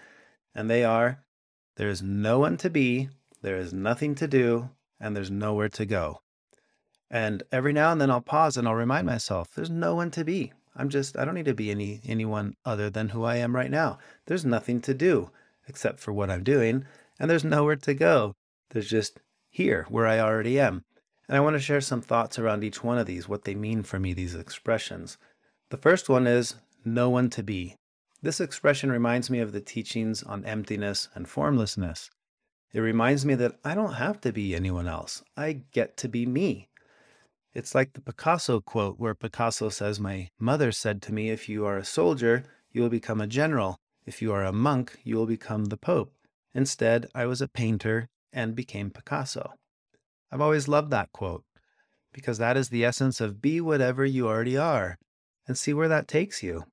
And 0.55 0.69
they 0.69 0.83
are 0.83 1.23
there's 1.77 2.03
no 2.03 2.39
one 2.39 2.59
to 2.59 2.69
be, 2.69 3.09
there 3.41 3.57
is 3.57 3.73
nothing 3.73 4.15
to 4.17 4.29
do, 4.29 4.69
and 5.01 5.17
there's 5.17 5.31
nowhere 5.31 5.69
to 5.71 5.87
go. 5.87 6.21
And 7.11 7.43
every 7.51 7.73
now 7.73 7.91
and 7.91 8.01
then 8.01 8.11
I'll 8.11 8.21
pause 8.21 8.57
and 8.57 8.69
I'll 8.69 8.75
remind 8.75 9.07
hmm. 9.07 9.13
myself 9.13 9.55
there's 9.55 9.71
no 9.71 9.95
one 9.95 10.11
to 10.13 10.25
be. 10.25 10.53
I'm 10.77 10.89
just 10.89 11.19
I 11.19 11.25
don't 11.25 11.35
need 11.35 11.47
to 11.47 11.55
be 11.55 11.71
any 11.71 12.01
anyone 12.07 12.55
other 12.65 12.91
than 12.91 13.09
who 13.09 13.25
I 13.25 13.37
am 13.37 13.57
right 13.57 13.71
now. 13.71 13.99
There's 14.27 14.45
nothing 14.45 14.81
to 14.83 14.95
do 14.95 15.31
except 15.67 15.99
for 16.01 16.13
what 16.13 16.31
I'm 16.31 16.45
doing 16.45 16.85
and 17.19 17.31
there's 17.31 17.45
nowhere 17.45 17.77
to 17.77 17.95
go. 17.95 18.35
There's 18.71 18.89
just 18.89 19.21
here 19.51 19.87
where 19.89 20.07
I 20.07 20.21
already 20.21 20.61
am. 20.61 20.85
And 21.29 21.37
I 21.37 21.41
want 21.41 21.55
to 21.55 21.61
share 21.61 21.81
some 21.81 22.01
thoughts 22.01 22.39
around 22.39 22.65
each 22.65 22.83
one 22.83 22.99
of 22.99 23.07
these, 23.07 23.29
what 23.29 23.45
they 23.45 23.55
mean 23.55 23.83
for 23.83 24.01
me, 24.01 24.13
these 24.13 24.35
expressions. 24.35 25.19
The 25.69 25.77
first 25.77 26.09
one 26.09 26.27
is 26.27 26.57
no 26.85 27.11
one 27.11 27.31
to 27.31 27.43
be. 27.43 27.77
This 28.23 28.41
expression 28.41 28.91
reminds 28.91 29.31
me 29.31 29.39
of 29.39 29.53
the 29.53 29.61
teachings 29.61 30.23
on 30.23 30.45
emptiness 30.45 31.09
and 31.15 31.29
formlessness. 31.29 32.11
It 32.73 32.81
reminds 32.81 33.27
me 33.27 33.35
that 33.35 33.59
I 33.65 33.75
don't 33.75 33.95
have 33.95 34.21
to 34.21 34.33
be 34.33 34.55
anyone 34.55 34.87
else. 34.87 35.23
I 35.37 35.63
get 35.73 35.97
to 35.99 36.09
be 36.09 36.25
me. 36.25 36.69
It's 37.53 37.75
like 37.75 37.93
the 37.93 38.01
Picasso 38.01 38.61
quote 38.61 39.01
where 39.01 39.15
Picasso 39.15 39.71
says, 39.71 39.99
My 39.99 40.29
mother 40.39 40.71
said 40.71 41.03
to 41.03 41.13
me, 41.13 41.31
if 41.31 41.49
you 41.49 41.67
are 41.67 41.79
a 41.79 41.85
soldier, 41.85 42.45
you 42.71 42.83
will 42.83 42.89
become 42.89 43.21
a 43.21 43.27
general. 43.27 43.77
If 44.07 44.23
you 44.23 44.33
are 44.33 44.45
a 44.45 44.53
monk, 44.53 45.01
you 45.03 45.17
will 45.17 45.27
become 45.27 45.67
the 45.67 45.77
Pope. 45.77 46.13
Instead, 46.55 47.09
I 47.13 47.27
was 47.27 47.41
a 47.41 47.49
painter 47.49 48.09
and 48.33 48.55
became 48.55 48.91
Picasso. 48.91 49.55
I've 50.31 50.41
always 50.41 50.69
loved 50.69 50.91
that 50.91 51.11
quote 51.13 51.45
because 52.13 52.39
that 52.39 52.57
is 52.57 52.69
the 52.69 52.85
essence 52.85 53.21
of 53.21 53.43
be 53.43 53.61
whatever 53.61 54.05
you 54.05 54.29
already 54.29 54.57
are 54.57 54.97
and 55.47 55.59
see 55.59 55.73
where 55.73 55.89
that 55.89 56.09
takes 56.09 56.43
you. 56.43 56.65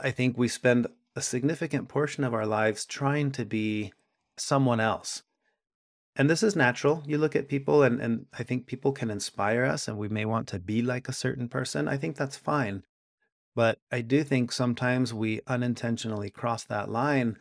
I 0.00 0.12
think 0.12 0.38
we 0.38 0.46
spend 0.48 0.86
a 1.16 1.22
significant 1.22 1.88
portion 1.88 2.22
of 2.22 2.34
our 2.34 2.46
lives 2.46 2.84
trying 2.84 3.32
to 3.32 3.44
be 3.44 3.92
someone 4.40 4.80
else. 4.80 5.22
And 6.16 6.28
this 6.28 6.42
is 6.42 6.56
natural. 6.56 7.02
You 7.06 7.18
look 7.18 7.36
at 7.36 7.48
people, 7.48 7.82
and, 7.82 8.00
and 8.00 8.26
I 8.36 8.42
think 8.42 8.66
people 8.66 8.92
can 8.92 9.10
inspire 9.10 9.64
us, 9.64 9.86
and 9.86 9.96
we 9.96 10.08
may 10.08 10.24
want 10.24 10.48
to 10.48 10.58
be 10.58 10.82
like 10.82 11.08
a 11.08 11.12
certain 11.12 11.48
person. 11.48 11.86
I 11.86 11.96
think 11.96 12.16
that's 12.16 12.36
fine. 12.36 12.82
But 13.54 13.78
I 13.90 14.00
do 14.00 14.24
think 14.24 14.52
sometimes 14.52 15.14
we 15.14 15.40
unintentionally 15.46 16.30
cross 16.30 16.64
that 16.64 16.90
line 16.90 17.36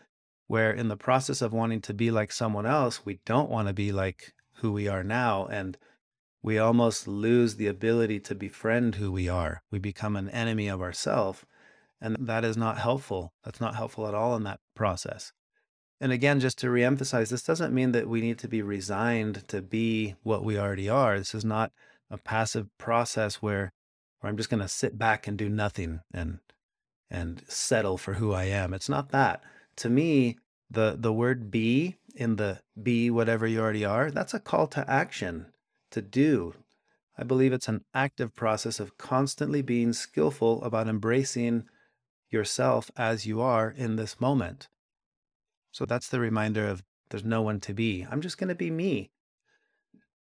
where 0.47 0.71
in 0.71 0.87
the 0.87 0.97
process 0.97 1.41
of 1.41 1.53
wanting 1.53 1.81
to 1.81 1.93
be 1.93 2.09
like 2.09 2.31
someone 2.31 2.65
else, 2.65 3.05
we 3.05 3.19
don't 3.25 3.49
want 3.49 3.67
to 3.67 3.73
be 3.73 3.91
like 3.91 4.33
who 4.55 4.71
we 4.71 4.87
are 4.87 5.03
now. 5.03 5.45
And 5.45 5.77
we 6.41 6.57
almost 6.57 7.07
lose 7.07 7.55
the 7.55 7.67
ability 7.67 8.19
to 8.21 8.35
befriend 8.35 8.95
who 8.95 9.11
we 9.11 9.27
are. 9.27 9.61
We 9.69 9.79
become 9.79 10.15
an 10.15 10.29
enemy 10.29 10.67
of 10.69 10.81
ourselves. 10.81 11.43
And 11.99 12.15
that 12.19 12.45
is 12.45 12.55
not 12.55 12.77
helpful. 12.77 13.33
That's 13.43 13.59
not 13.59 13.75
helpful 13.75 14.07
at 14.07 14.13
all 14.13 14.35
in 14.35 14.43
that 14.43 14.59
process. 14.75 15.33
And 15.99 16.11
again, 16.11 16.39
just 16.39 16.59
to 16.59 16.67
reemphasize, 16.67 17.29
this 17.29 17.43
doesn't 17.43 17.73
mean 17.73 17.91
that 17.93 18.07
we 18.07 18.21
need 18.21 18.37
to 18.39 18.47
be 18.47 18.61
resigned 18.61 19.47
to 19.47 19.61
be 19.61 20.15
what 20.23 20.43
we 20.43 20.57
already 20.57 20.89
are. 20.89 21.17
This 21.17 21.33
is 21.33 21.45
not 21.45 21.71
a 22.09 22.17
passive 22.17 22.67
process 22.77 23.35
where, 23.35 23.73
where 24.19 24.29
I'm 24.29 24.37
just 24.37 24.49
going 24.49 24.61
to 24.61 24.67
sit 24.67 24.97
back 24.97 25.27
and 25.27 25.37
do 25.37 25.49
nothing 25.49 26.01
and 26.13 26.39
and 27.09 27.41
settle 27.47 27.97
for 27.97 28.15
who 28.15 28.33
I 28.33 28.43
am. 28.43 28.73
It's 28.73 28.89
not 28.89 29.09
that 29.11 29.41
to 29.77 29.89
me, 29.89 30.37
the 30.69 30.97
the 30.99 31.13
word 31.13 31.49
be 31.49 31.95
in 32.15 32.35
the 32.35 32.59
be 32.81 33.09
whatever 33.09 33.47
you 33.47 33.59
already 33.59 33.85
are, 33.85 34.11
that's 34.11 34.33
a 34.33 34.39
call 34.39 34.67
to 34.67 34.89
action, 34.89 35.45
to 35.91 36.01
do. 36.01 36.55
I 37.17 37.23
believe 37.23 37.53
it's 37.53 37.69
an 37.69 37.85
active 37.93 38.35
process 38.35 38.79
of 38.79 38.97
constantly 38.97 39.61
being 39.61 39.93
skillful 39.93 40.61
about 40.63 40.87
embracing 40.87 41.65
yourself 42.29 42.91
as 42.97 43.25
you 43.25 43.41
are 43.41 43.69
in 43.69 43.95
this 43.95 44.19
moment. 44.19 44.67
So 45.71 45.85
that's 45.85 46.09
the 46.09 46.19
reminder 46.19 46.65
of 46.67 46.83
there's 47.09 47.23
no 47.23 47.41
one 47.41 47.59
to 47.61 47.73
be. 47.73 48.05
I'm 48.09 48.21
just 48.21 48.37
going 48.37 48.49
to 48.49 48.55
be 48.55 48.71
me. 48.71 49.11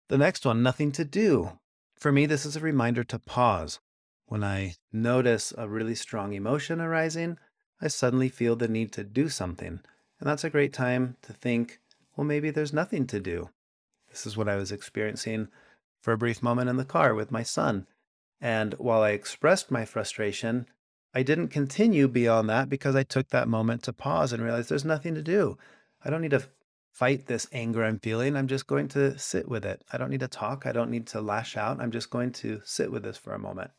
The 0.08 0.18
next 0.18 0.46
one, 0.46 0.62
nothing 0.62 0.92
to 0.92 1.04
do. 1.04 1.58
For 1.98 2.12
me, 2.12 2.26
this 2.26 2.46
is 2.46 2.56
a 2.56 2.60
reminder 2.60 3.04
to 3.04 3.18
pause. 3.18 3.80
When 4.26 4.44
I 4.44 4.74
notice 4.92 5.52
a 5.56 5.68
really 5.68 5.94
strong 5.94 6.32
emotion 6.32 6.80
arising, 6.80 7.38
I 7.80 7.88
suddenly 7.88 8.28
feel 8.28 8.56
the 8.56 8.68
need 8.68 8.92
to 8.92 9.04
do 9.04 9.28
something. 9.28 9.80
And 10.20 10.28
that's 10.28 10.44
a 10.44 10.50
great 10.50 10.72
time 10.72 11.16
to 11.22 11.32
think, 11.32 11.80
well, 12.16 12.26
maybe 12.26 12.50
there's 12.50 12.72
nothing 12.72 13.06
to 13.08 13.20
do. 13.20 13.50
This 14.10 14.26
is 14.26 14.36
what 14.36 14.48
I 14.48 14.56
was 14.56 14.72
experiencing 14.72 15.48
for 16.00 16.12
a 16.12 16.18
brief 16.18 16.42
moment 16.42 16.70
in 16.70 16.76
the 16.76 16.84
car 16.84 17.14
with 17.14 17.30
my 17.30 17.42
son. 17.42 17.86
And 18.40 18.74
while 18.74 19.02
I 19.02 19.10
expressed 19.10 19.70
my 19.70 19.84
frustration, 19.84 20.66
I 21.14 21.22
didn't 21.22 21.48
continue 21.48 22.08
beyond 22.08 22.48
that 22.50 22.68
because 22.68 22.94
I 22.94 23.02
took 23.02 23.28
that 23.28 23.48
moment 23.48 23.82
to 23.84 23.92
pause 23.92 24.32
and 24.32 24.42
realize 24.42 24.68
there's 24.68 24.84
nothing 24.84 25.14
to 25.14 25.22
do. 25.22 25.56
I 26.04 26.10
don't 26.10 26.20
need 26.20 26.32
to 26.32 26.48
fight 26.92 27.26
this 27.26 27.46
anger 27.52 27.84
I'm 27.84 27.98
feeling. 27.98 28.36
I'm 28.36 28.48
just 28.48 28.66
going 28.66 28.88
to 28.88 29.18
sit 29.18 29.48
with 29.48 29.64
it. 29.64 29.82
I 29.92 29.98
don't 29.98 30.10
need 30.10 30.20
to 30.20 30.28
talk. 30.28 30.66
I 30.66 30.72
don't 30.72 30.90
need 30.90 31.06
to 31.08 31.20
lash 31.20 31.56
out. 31.56 31.80
I'm 31.80 31.92
just 31.92 32.10
going 32.10 32.32
to 32.32 32.60
sit 32.64 32.90
with 32.92 33.04
this 33.04 33.16
for 33.16 33.32
a 33.32 33.38
moment. 33.38 33.70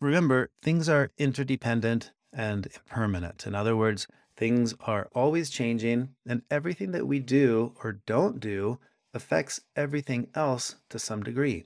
Remember, 0.00 0.50
things 0.62 0.88
are 0.88 1.12
interdependent 1.16 2.12
and 2.32 2.66
impermanent. 2.66 3.46
In 3.46 3.54
other 3.54 3.76
words, 3.76 4.06
things 4.36 4.74
are 4.80 5.08
always 5.14 5.48
changing, 5.48 6.10
and 6.26 6.42
everything 6.50 6.92
that 6.92 7.06
we 7.06 7.18
do 7.18 7.74
or 7.82 8.00
don't 8.06 8.40
do 8.40 8.78
affects 9.14 9.60
everything 9.74 10.28
else 10.34 10.76
to 10.90 10.98
some 10.98 11.22
degree. 11.22 11.64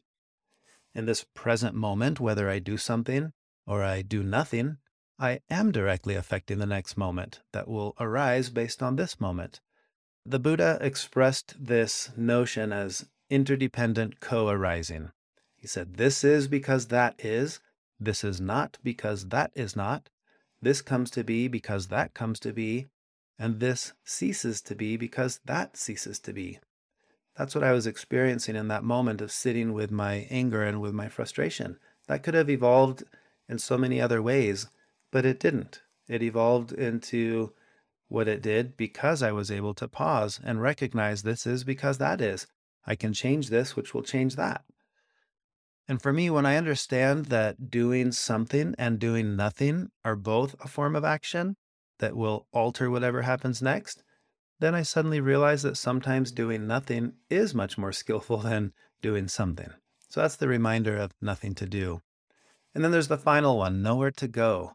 In 0.95 1.07
this 1.07 1.25
present 1.35 1.75
moment, 1.75 2.21
whether 2.21 2.49
I 2.49 2.59
do 2.59 2.77
something 2.77 3.33
or 3.71 3.85
I 3.85 4.03
do 4.03 4.25
nothing, 4.25 4.79
I 5.17 5.43
am 5.49 5.71
directly 5.71 6.17
affecting 6.17 6.59
the 6.59 6.67
next 6.67 6.97
moment 6.97 7.39
that 7.53 7.69
will 7.69 7.95
arise 8.01 8.51
based 8.51 8.83
on 8.83 8.97
this 8.97 9.21
moment. 9.21 9.61
The 10.27 10.41
Buddha 10.41 10.77
expressed 10.81 11.55
this 11.57 12.11
notion 12.17 12.73
as 12.73 13.07
interdependent 13.31 14.19
co 14.19 14.49
arising. 14.49 15.13
He 15.57 15.69
said, 15.69 15.95
This 15.99 16.25
is 16.25 16.49
because 16.49 16.89
that 16.89 17.15
is, 17.25 17.61
this 18.01 18.25
is 18.25 18.41
not 18.41 18.79
because 18.83 19.29
that 19.29 19.53
is 19.55 19.77
not, 19.77 20.09
this 20.61 20.83
comes 20.83 21.09
to 21.13 21.23
be 21.23 21.47
because 21.47 21.87
that 21.89 22.13
comes 22.13 22.41
to 22.41 22.53
be, 22.53 22.89
and 23.39 23.61
this 23.61 23.93
ceases 24.03 24.61
to 24.63 24.75
be 24.75 24.97
because 24.97 25.39
that 25.45 25.77
ceases 25.77 26.19
to 26.21 26.33
be. 26.33 26.59
That's 27.39 27.55
what 27.55 27.63
I 27.63 27.73
was 27.73 27.87
experiencing 27.87 28.57
in 28.57 28.67
that 28.67 28.83
moment 28.83 29.21
of 29.21 29.31
sitting 29.31 29.73
with 29.73 29.93
my 29.93 30.27
anger 30.29 30.65
and 30.65 30.81
with 30.81 30.93
my 30.93 31.09
frustration. 31.09 31.79
That 32.09 32.25
could 32.25 32.35
have 32.35 32.51
evolved 32.51 33.05
in 33.51 33.59
so 33.59 33.77
many 33.77 34.01
other 34.01 34.23
ways, 34.23 34.69
but 35.11 35.27
it 35.27 35.41
didn't. 35.41 35.83
It 36.09 36.23
evolved 36.23 36.73
into 36.73 37.53
what 38.09 38.29
it 38.29 38.43
did 38.43 38.77
because 38.77 39.23
I 39.23 39.33
was 39.33 39.51
able 39.51 39.75
to 39.75 39.89
pause 39.89 40.41
and 40.43 40.63
recognize 40.63 41.23
this 41.23 41.47
is 41.47 41.65
because 41.65 41.99
that 41.99 42.21
is. 42.21 42.47
I 42.87 42.95
can 42.95 43.13
change 43.13 43.51
this, 43.51 43.77
which 43.77 43.93
will 43.93 44.03
change 44.03 44.37
that. 44.37 44.65
And 45.89 46.01
for 46.01 46.13
me, 46.13 46.31
when 46.31 46.47
I 46.47 46.57
understand 46.57 47.27
that 47.27 47.71
doing 47.71 48.13
something 48.13 48.75
and 48.79 48.99
doing 48.99 49.37
nothing 49.37 49.91
are 50.05 50.17
both 50.17 50.55
a 50.61 50.69
form 50.69 50.95
of 50.95 51.05
action 51.05 51.57
that 51.99 52.17
will 52.17 52.47
alter 52.53 52.91
whatever 52.91 53.23
happens 53.23 53.61
next, 53.61 54.03
then 54.61 54.75
I 54.75 54.83
suddenly 54.83 55.21
realize 55.21 55.63
that 55.63 55.77
sometimes 55.77 56.31
doing 56.31 56.67
nothing 56.67 57.15
is 57.29 57.55
much 57.55 57.77
more 57.77 57.93
skillful 57.93 58.37
than 58.51 58.73
doing 59.03 59.27
something. 59.27 59.71
So 60.09 60.21
that's 60.21 60.37
the 60.37 60.49
reminder 60.49 60.97
of 60.97 61.13
nothing 61.21 61.55
to 61.57 61.67
do. 61.67 62.03
And 62.75 62.85
then 62.85 62.93
there's 62.93 63.09
the 63.09 63.19
final 63.19 63.59
one 63.59 63.83
nowhere 63.83 64.13
to 64.13 64.29
go. 64.29 64.73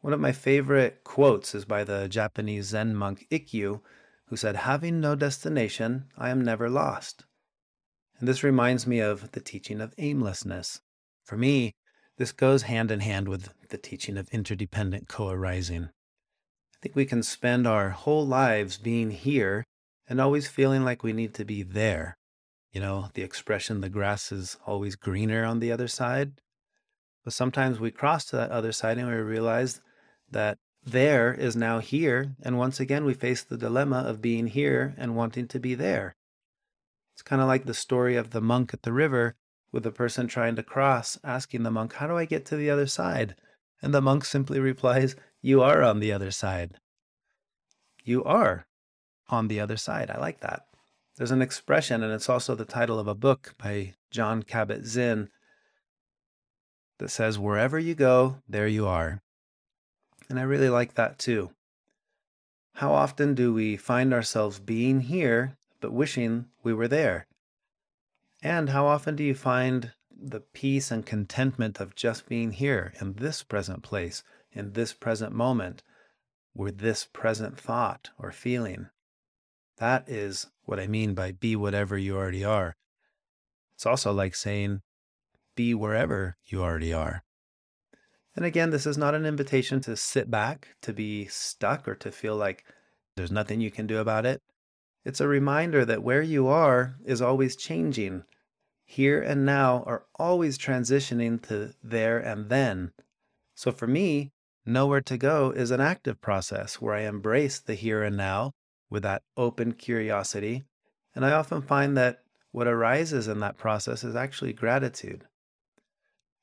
One 0.00 0.12
of 0.12 0.20
my 0.20 0.32
favorite 0.32 1.02
quotes 1.02 1.54
is 1.54 1.64
by 1.64 1.82
the 1.82 2.08
Japanese 2.08 2.66
Zen 2.66 2.94
monk 2.94 3.26
Ikkyu, 3.30 3.80
who 4.26 4.36
said, 4.36 4.56
Having 4.56 5.00
no 5.00 5.14
destination, 5.14 6.06
I 6.16 6.30
am 6.30 6.44
never 6.44 6.68
lost. 6.68 7.24
And 8.18 8.28
this 8.28 8.42
reminds 8.42 8.86
me 8.86 9.00
of 9.00 9.32
the 9.32 9.40
teaching 9.40 9.80
of 9.80 9.94
aimlessness. 9.98 10.80
For 11.24 11.36
me, 11.36 11.74
this 12.18 12.32
goes 12.32 12.62
hand 12.62 12.90
in 12.90 13.00
hand 13.00 13.28
with 13.28 13.50
the 13.68 13.78
teaching 13.78 14.16
of 14.16 14.28
interdependent 14.30 15.08
co 15.08 15.28
arising. 15.28 15.84
I 15.84 16.78
think 16.80 16.94
we 16.94 17.04
can 17.04 17.22
spend 17.22 17.66
our 17.66 17.90
whole 17.90 18.26
lives 18.26 18.78
being 18.78 19.10
here 19.10 19.64
and 20.08 20.20
always 20.20 20.48
feeling 20.48 20.84
like 20.84 21.02
we 21.02 21.12
need 21.12 21.34
to 21.34 21.44
be 21.44 21.62
there. 21.62 22.16
You 22.72 22.80
know, 22.80 23.10
the 23.14 23.22
expression, 23.22 23.80
the 23.80 23.88
grass 23.88 24.30
is 24.30 24.56
always 24.66 24.96
greener 24.96 25.44
on 25.44 25.58
the 25.58 25.72
other 25.72 25.88
side. 25.88 26.40
But 27.26 27.32
sometimes 27.32 27.80
we 27.80 27.90
cross 27.90 28.24
to 28.26 28.36
that 28.36 28.52
other 28.52 28.70
side 28.70 28.98
and 28.98 29.08
we 29.08 29.14
realize 29.14 29.80
that 30.30 30.58
there 30.84 31.34
is 31.34 31.56
now 31.56 31.80
here. 31.80 32.36
And 32.40 32.56
once 32.56 32.78
again, 32.78 33.04
we 33.04 33.14
face 33.14 33.42
the 33.42 33.56
dilemma 33.56 34.04
of 34.06 34.22
being 34.22 34.46
here 34.46 34.94
and 34.96 35.16
wanting 35.16 35.48
to 35.48 35.58
be 35.58 35.74
there. 35.74 36.14
It's 37.14 37.22
kind 37.22 37.42
of 37.42 37.48
like 37.48 37.64
the 37.64 37.74
story 37.74 38.14
of 38.14 38.30
the 38.30 38.40
monk 38.40 38.72
at 38.72 38.82
the 38.82 38.92
river 38.92 39.34
with 39.72 39.82
the 39.82 39.90
person 39.90 40.28
trying 40.28 40.54
to 40.54 40.62
cross, 40.62 41.18
asking 41.24 41.64
the 41.64 41.72
monk, 41.72 41.94
How 41.94 42.06
do 42.06 42.16
I 42.16 42.26
get 42.26 42.46
to 42.46 42.56
the 42.56 42.70
other 42.70 42.86
side? 42.86 43.34
And 43.82 43.92
the 43.92 44.00
monk 44.00 44.24
simply 44.24 44.60
replies, 44.60 45.16
You 45.42 45.62
are 45.62 45.82
on 45.82 45.98
the 45.98 46.12
other 46.12 46.30
side. 46.30 46.76
You 48.04 48.22
are 48.22 48.68
on 49.28 49.48
the 49.48 49.58
other 49.58 49.76
side. 49.76 50.12
I 50.12 50.20
like 50.20 50.42
that. 50.42 50.62
There's 51.16 51.32
an 51.32 51.42
expression, 51.42 52.04
and 52.04 52.12
it's 52.12 52.28
also 52.28 52.54
the 52.54 52.64
title 52.64 53.00
of 53.00 53.08
a 53.08 53.16
book 53.16 53.56
by 53.58 53.94
Jon 54.12 54.44
Kabat-Zinn 54.44 55.28
that 56.98 57.10
says, 57.10 57.38
Wherever 57.38 57.78
you 57.78 57.94
go, 57.94 58.36
there 58.48 58.68
you 58.68 58.86
are. 58.86 59.20
And 60.28 60.38
I 60.38 60.42
really 60.42 60.68
like 60.68 60.94
that 60.94 61.18
too. 61.18 61.50
How 62.74 62.92
often 62.92 63.34
do 63.34 63.54
we 63.54 63.76
find 63.76 64.12
ourselves 64.12 64.58
being 64.58 65.00
here, 65.00 65.56
but 65.80 65.92
wishing 65.92 66.46
we 66.62 66.74
were 66.74 66.88
there? 66.88 67.26
And 68.42 68.70
how 68.70 68.86
often 68.86 69.16
do 69.16 69.24
you 69.24 69.34
find 69.34 69.92
the 70.10 70.40
peace 70.40 70.90
and 70.90 71.06
contentment 71.06 71.80
of 71.80 71.94
just 71.94 72.28
being 72.28 72.52
here 72.52 72.92
in 73.00 73.14
this 73.14 73.42
present 73.42 73.82
place, 73.82 74.22
in 74.52 74.72
this 74.72 74.92
present 74.92 75.32
moment, 75.32 75.82
with 76.54 76.78
this 76.78 77.08
present 77.12 77.58
thought 77.58 78.10
or 78.18 78.30
feeling? 78.30 78.88
That 79.78 80.08
is 80.08 80.46
what 80.64 80.80
I 80.80 80.86
mean 80.86 81.14
by 81.14 81.32
be 81.32 81.56
whatever 81.56 81.96
you 81.96 82.16
already 82.16 82.44
are. 82.44 82.76
It's 83.74 83.86
also 83.86 84.12
like 84.12 84.34
saying, 84.34 84.80
be 85.56 85.74
wherever 85.74 86.36
you 86.46 86.62
already 86.62 86.92
are. 86.92 87.24
And 88.36 88.44
again, 88.44 88.70
this 88.70 88.86
is 88.86 88.98
not 88.98 89.14
an 89.14 89.26
invitation 89.26 89.80
to 89.80 89.96
sit 89.96 90.30
back, 90.30 90.76
to 90.82 90.92
be 90.92 91.26
stuck, 91.26 91.88
or 91.88 91.94
to 91.96 92.12
feel 92.12 92.36
like 92.36 92.64
there's 93.16 93.32
nothing 93.32 93.60
you 93.60 93.70
can 93.70 93.86
do 93.86 93.98
about 93.98 94.26
it. 94.26 94.42
It's 95.04 95.20
a 95.20 95.28
reminder 95.28 95.84
that 95.84 96.02
where 96.02 96.20
you 96.20 96.46
are 96.46 96.96
is 97.04 97.22
always 97.22 97.56
changing. 97.56 98.24
Here 98.84 99.22
and 99.22 99.46
now 99.46 99.82
are 99.86 100.04
always 100.16 100.58
transitioning 100.58 101.42
to 101.48 101.72
there 101.82 102.18
and 102.18 102.50
then. 102.50 102.92
So 103.54 103.72
for 103.72 103.86
me, 103.86 104.32
nowhere 104.66 105.00
to 105.00 105.16
go 105.16 105.50
is 105.50 105.70
an 105.70 105.80
active 105.80 106.20
process 106.20 106.80
where 106.80 106.94
I 106.94 107.02
embrace 107.02 107.58
the 107.58 107.74
here 107.74 108.02
and 108.02 108.16
now 108.16 108.52
with 108.90 109.02
that 109.04 109.22
open 109.36 109.72
curiosity. 109.72 110.64
And 111.14 111.24
I 111.24 111.32
often 111.32 111.62
find 111.62 111.96
that 111.96 112.18
what 112.52 112.66
arises 112.66 113.28
in 113.28 113.40
that 113.40 113.56
process 113.56 114.04
is 114.04 114.14
actually 114.14 114.52
gratitude. 114.52 115.24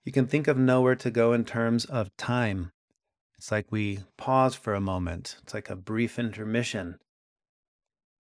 You 0.04 0.12
can 0.12 0.28
think 0.28 0.48
of 0.48 0.58
nowhere 0.58 0.96
to 0.96 1.10
go 1.10 1.32
in 1.32 1.46
terms 1.46 1.86
of 1.86 2.16
time. 2.18 2.72
It's 3.38 3.52
like 3.52 3.72
we 3.72 4.00
pause 4.18 4.54
for 4.56 4.74
a 4.74 4.82
moment, 4.82 5.38
it's 5.44 5.54
like 5.54 5.70
a 5.70 5.76
brief 5.76 6.20
intermission. 6.20 7.00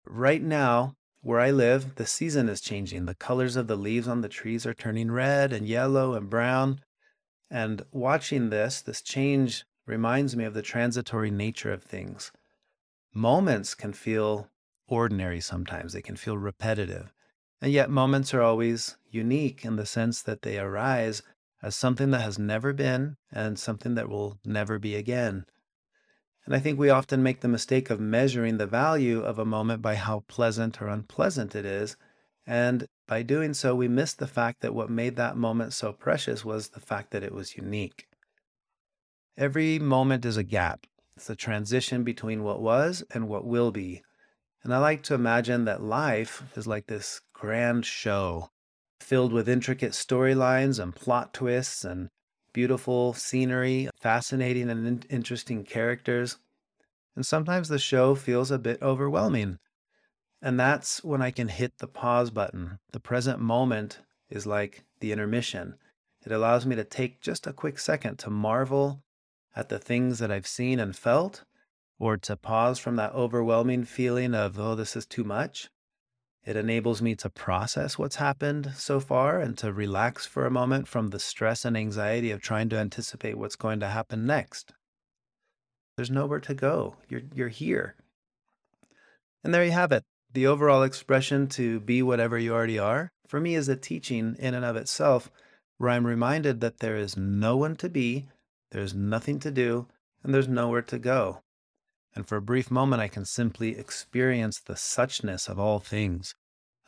Right 0.05 0.43
now, 0.43 0.97
where 1.23 1.40
I 1.40 1.51
live, 1.51 1.97
the 1.97 2.07
season 2.07 2.49
is 2.49 2.61
changing. 2.61 3.05
The 3.05 3.14
colors 3.14 3.57
of 3.57 3.66
the 3.66 3.77
leaves 3.77 4.09
on 4.09 4.23
the 4.23 4.29
trees 4.29 4.64
are 4.66 4.75
turning 4.75 5.11
red 5.11 5.53
and 5.53 5.66
yellow 5.66 6.14
and 6.14 6.31
brown. 6.31 6.81
And 7.51 7.83
watching 7.93 8.49
this, 8.49 8.81
this 8.81 9.03
change 9.03 9.64
reminds 9.87 10.37
me 10.37 10.45
of 10.45 10.55
the 10.55 10.62
transitory 10.62 11.31
nature 11.31 11.73
of 11.73 11.83
things. 11.83 12.33
Moments 13.12 13.75
can 13.75 13.93
feel 13.93 14.49
ordinary 14.87 15.40
sometimes, 15.40 15.93
they 15.93 16.03
can 16.03 16.16
feel 16.16 16.38
repetitive. 16.38 17.12
And 17.61 17.73
yet, 17.73 17.90
moments 17.90 18.33
are 18.33 18.43
always 18.43 18.97
unique 19.11 19.64
in 19.64 19.77
the 19.77 19.85
sense 19.85 20.23
that 20.23 20.43
they 20.43 20.59
arise 20.59 21.23
as 21.62 21.77
something 21.77 22.11
that 22.11 22.23
has 22.23 22.38
never 22.38 22.73
been 22.73 23.16
and 23.31 23.59
something 23.59 23.94
that 23.94 24.09
will 24.09 24.38
never 24.44 24.79
be 24.79 24.94
again. 24.94 25.44
And 26.46 26.55
I 26.55 26.59
think 26.59 26.79
we 26.79 26.90
often 26.90 27.23
make 27.23 27.40
the 27.40 27.49
mistake 27.49 27.90
of 27.90 28.01
measuring 28.01 28.57
the 28.57 28.66
value 28.66 29.20
of 29.20 29.38
a 29.38 29.44
moment 29.44 29.83
by 29.83 29.94
how 29.94 30.25
pleasant 30.27 30.81
or 30.81 30.88
unpleasant 30.88 31.55
it 31.55 31.64
is. 31.64 31.96
And 32.46 32.87
by 33.07 33.23
doing 33.23 33.55
so, 33.55 33.75
we 33.75 33.88
miss 33.88 34.14
the 34.14 34.27
fact 34.27 34.62
that 34.62 34.75
what 34.75 34.90
made 34.90 35.16
that 35.16 35.37
moment 35.37 35.75
so 35.75 35.92
precious 35.92 36.44
was 36.44 36.70
the 36.70 36.81
fact 36.81 37.11
that 37.11 37.23
it 37.23 37.35
was 37.35 37.57
unique. 37.57 38.07
Every 39.37 39.79
moment 39.79 40.25
is 40.25 40.37
a 40.37 40.42
gap, 40.42 40.87
it's 41.16 41.31
a 41.31 41.37
transition 41.37 42.03
between 42.03 42.42
what 42.42 42.61
was 42.61 43.05
and 43.12 43.29
what 43.29 43.46
will 43.46 43.70
be. 43.70 44.03
And 44.62 44.75
I 44.75 44.79
like 44.79 45.03
to 45.05 45.14
imagine 45.14 45.66
that 45.66 45.83
life 45.83 46.42
is 46.57 46.66
like 46.66 46.87
this 46.87 47.20
grand 47.33 47.87
show 47.87 48.51
filled 49.00 49.32
with 49.32 49.48
intricate 49.48 49.92
storylines 49.92 50.78
and 50.78 50.94
plot 50.94 51.34
twists 51.34 51.84
and 51.84 52.08
beautiful 52.52 53.12
scenery, 53.12 53.88
fascinating 54.00 54.70
and 54.70 54.86
in- 54.86 55.04
interesting 55.10 55.64
characters. 55.64 56.38
And 57.16 57.26
sometimes 57.26 57.68
the 57.68 57.78
show 57.78 58.14
feels 58.14 58.50
a 58.50 58.58
bit 58.58 58.80
overwhelming. 58.82 59.58
And 60.42 60.58
that's 60.58 61.04
when 61.04 61.20
I 61.20 61.30
can 61.30 61.48
hit 61.48 61.78
the 61.78 61.86
pause 61.86 62.30
button. 62.30 62.78
The 62.92 63.00
present 63.00 63.40
moment 63.40 64.00
is 64.30 64.46
like 64.46 64.84
the 65.00 65.12
intermission. 65.12 65.74
It 66.24 66.32
allows 66.32 66.66
me 66.66 66.76
to 66.76 66.84
take 66.84 67.20
just 67.20 67.46
a 67.46 67.52
quick 67.52 67.78
second 67.78 68.18
to 68.20 68.30
marvel 68.30 69.02
at 69.56 69.68
the 69.68 69.78
things 69.78 70.18
that 70.18 70.30
I've 70.30 70.46
seen 70.46 70.78
and 70.78 70.94
felt, 70.94 71.44
or 71.98 72.16
to 72.18 72.36
pause 72.36 72.78
from 72.78 72.96
that 72.96 73.12
overwhelming 73.14 73.84
feeling 73.84 74.34
of, 74.34 74.58
oh, 74.58 74.74
this 74.74 74.96
is 74.96 75.06
too 75.06 75.24
much, 75.24 75.68
it 76.44 76.57
enables 76.57 77.03
me 77.03 77.14
to 77.16 77.29
process 77.29 77.98
what's 77.98 78.16
happened 78.16 78.72
so 78.74 78.98
far 78.98 79.40
and 79.40 79.59
to 79.59 79.72
relax 79.72 80.24
for 80.24 80.46
a 80.46 80.50
moment 80.50 80.88
from 80.88 81.09
the 81.09 81.18
stress 81.18 81.64
and 81.64 81.76
anxiety 81.76 82.31
of 82.31 82.40
trying 82.40 82.68
to 82.70 82.79
anticipate 82.79 83.37
what's 83.37 83.57
going 83.57 83.81
to 83.81 83.88
happen 83.88 84.26
next. 84.26 84.72
There's 85.96 86.11
nowhere 86.11 86.40
to 86.40 86.55
go. 86.55 86.96
You're, 87.09 87.22
you're 87.35 87.48
here. 87.48 87.96
And 89.44 89.53
there 89.53 89.64
you 89.64 89.72
have 89.72 89.92
it. 89.92 90.05
The 90.33 90.46
overall 90.46 90.83
expression 90.83 91.46
to 91.48 91.81
be 91.81 92.03
whatever 92.03 92.38
you 92.38 92.55
already 92.55 92.79
are, 92.79 93.12
for 93.26 93.40
me, 93.40 93.55
is 93.55 93.68
a 93.68 93.76
teaching 93.76 94.37
in 94.38 94.55
and 94.55 94.64
of 94.64 94.76
itself 94.76 95.31
where 95.76 95.90
I'm 95.90 96.07
reminded 96.07 96.61
that 96.61 96.79
there 96.79 96.96
is 96.96 97.16
no 97.16 97.57
one 97.57 97.76
to 97.76 97.88
be, 97.88 98.29
there's 98.70 98.94
nothing 98.94 99.40
to 99.40 99.50
do, 99.50 99.88
and 100.22 100.33
there's 100.33 100.48
nowhere 100.48 100.83
to 100.83 100.98
go 100.98 101.42
and 102.14 102.27
for 102.27 102.37
a 102.37 102.42
brief 102.42 102.70
moment 102.70 103.03
I 103.03 103.09
can 103.09 103.25
simply 103.25 103.79
experience 103.79 104.61
the 104.61 104.75
suchness 104.75 105.49
of 105.49 105.59
all 105.59 105.79
things. 105.79 106.35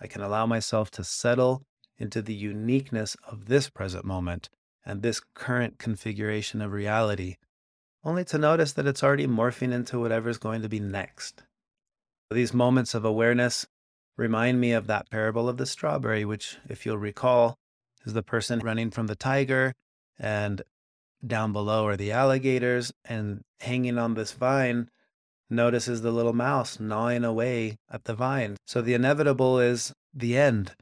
I 0.00 0.06
can 0.06 0.20
allow 0.20 0.46
myself 0.46 0.90
to 0.92 1.04
settle 1.04 1.62
into 1.96 2.22
the 2.22 2.34
uniqueness 2.34 3.16
of 3.28 3.46
this 3.46 3.70
present 3.70 4.04
moment 4.04 4.48
and 4.84 5.02
this 5.02 5.20
current 5.34 5.78
configuration 5.78 6.60
of 6.60 6.72
reality, 6.72 7.36
only 8.04 8.24
to 8.24 8.38
notice 8.38 8.72
that 8.72 8.86
it's 8.86 9.02
already 9.02 9.28
morphing 9.28 9.72
into 9.72 10.00
whatever's 10.00 10.38
going 10.38 10.62
to 10.62 10.68
be 10.68 10.80
next. 10.80 11.44
These 12.30 12.52
moments 12.52 12.94
of 12.94 13.04
awareness 13.04 13.66
remind 14.16 14.60
me 14.60 14.72
of 14.72 14.88
that 14.88 15.08
parable 15.10 15.48
of 15.48 15.56
the 15.56 15.66
strawberry, 15.66 16.24
which, 16.24 16.58
if 16.68 16.84
you'll 16.84 16.98
recall, 16.98 17.58
is 18.04 18.12
the 18.12 18.22
person 18.22 18.58
running 18.58 18.90
from 18.90 19.06
the 19.06 19.14
tiger, 19.14 19.72
and 20.18 20.62
down 21.24 21.52
below 21.52 21.86
are 21.86 21.96
the 21.96 22.10
alligators, 22.10 22.92
and 23.04 23.42
hanging 23.60 23.98
on 23.98 24.14
this 24.14 24.32
vine 24.32 24.88
notices 25.52 26.02
the 26.02 26.10
little 26.10 26.32
mouse 26.32 26.80
gnawing 26.80 27.24
away 27.24 27.76
at 27.90 28.04
the 28.04 28.14
vine. 28.14 28.56
So 28.66 28.82
the 28.82 28.94
inevitable 28.94 29.60
is 29.60 29.92
the 30.12 30.36
end. 30.36 30.74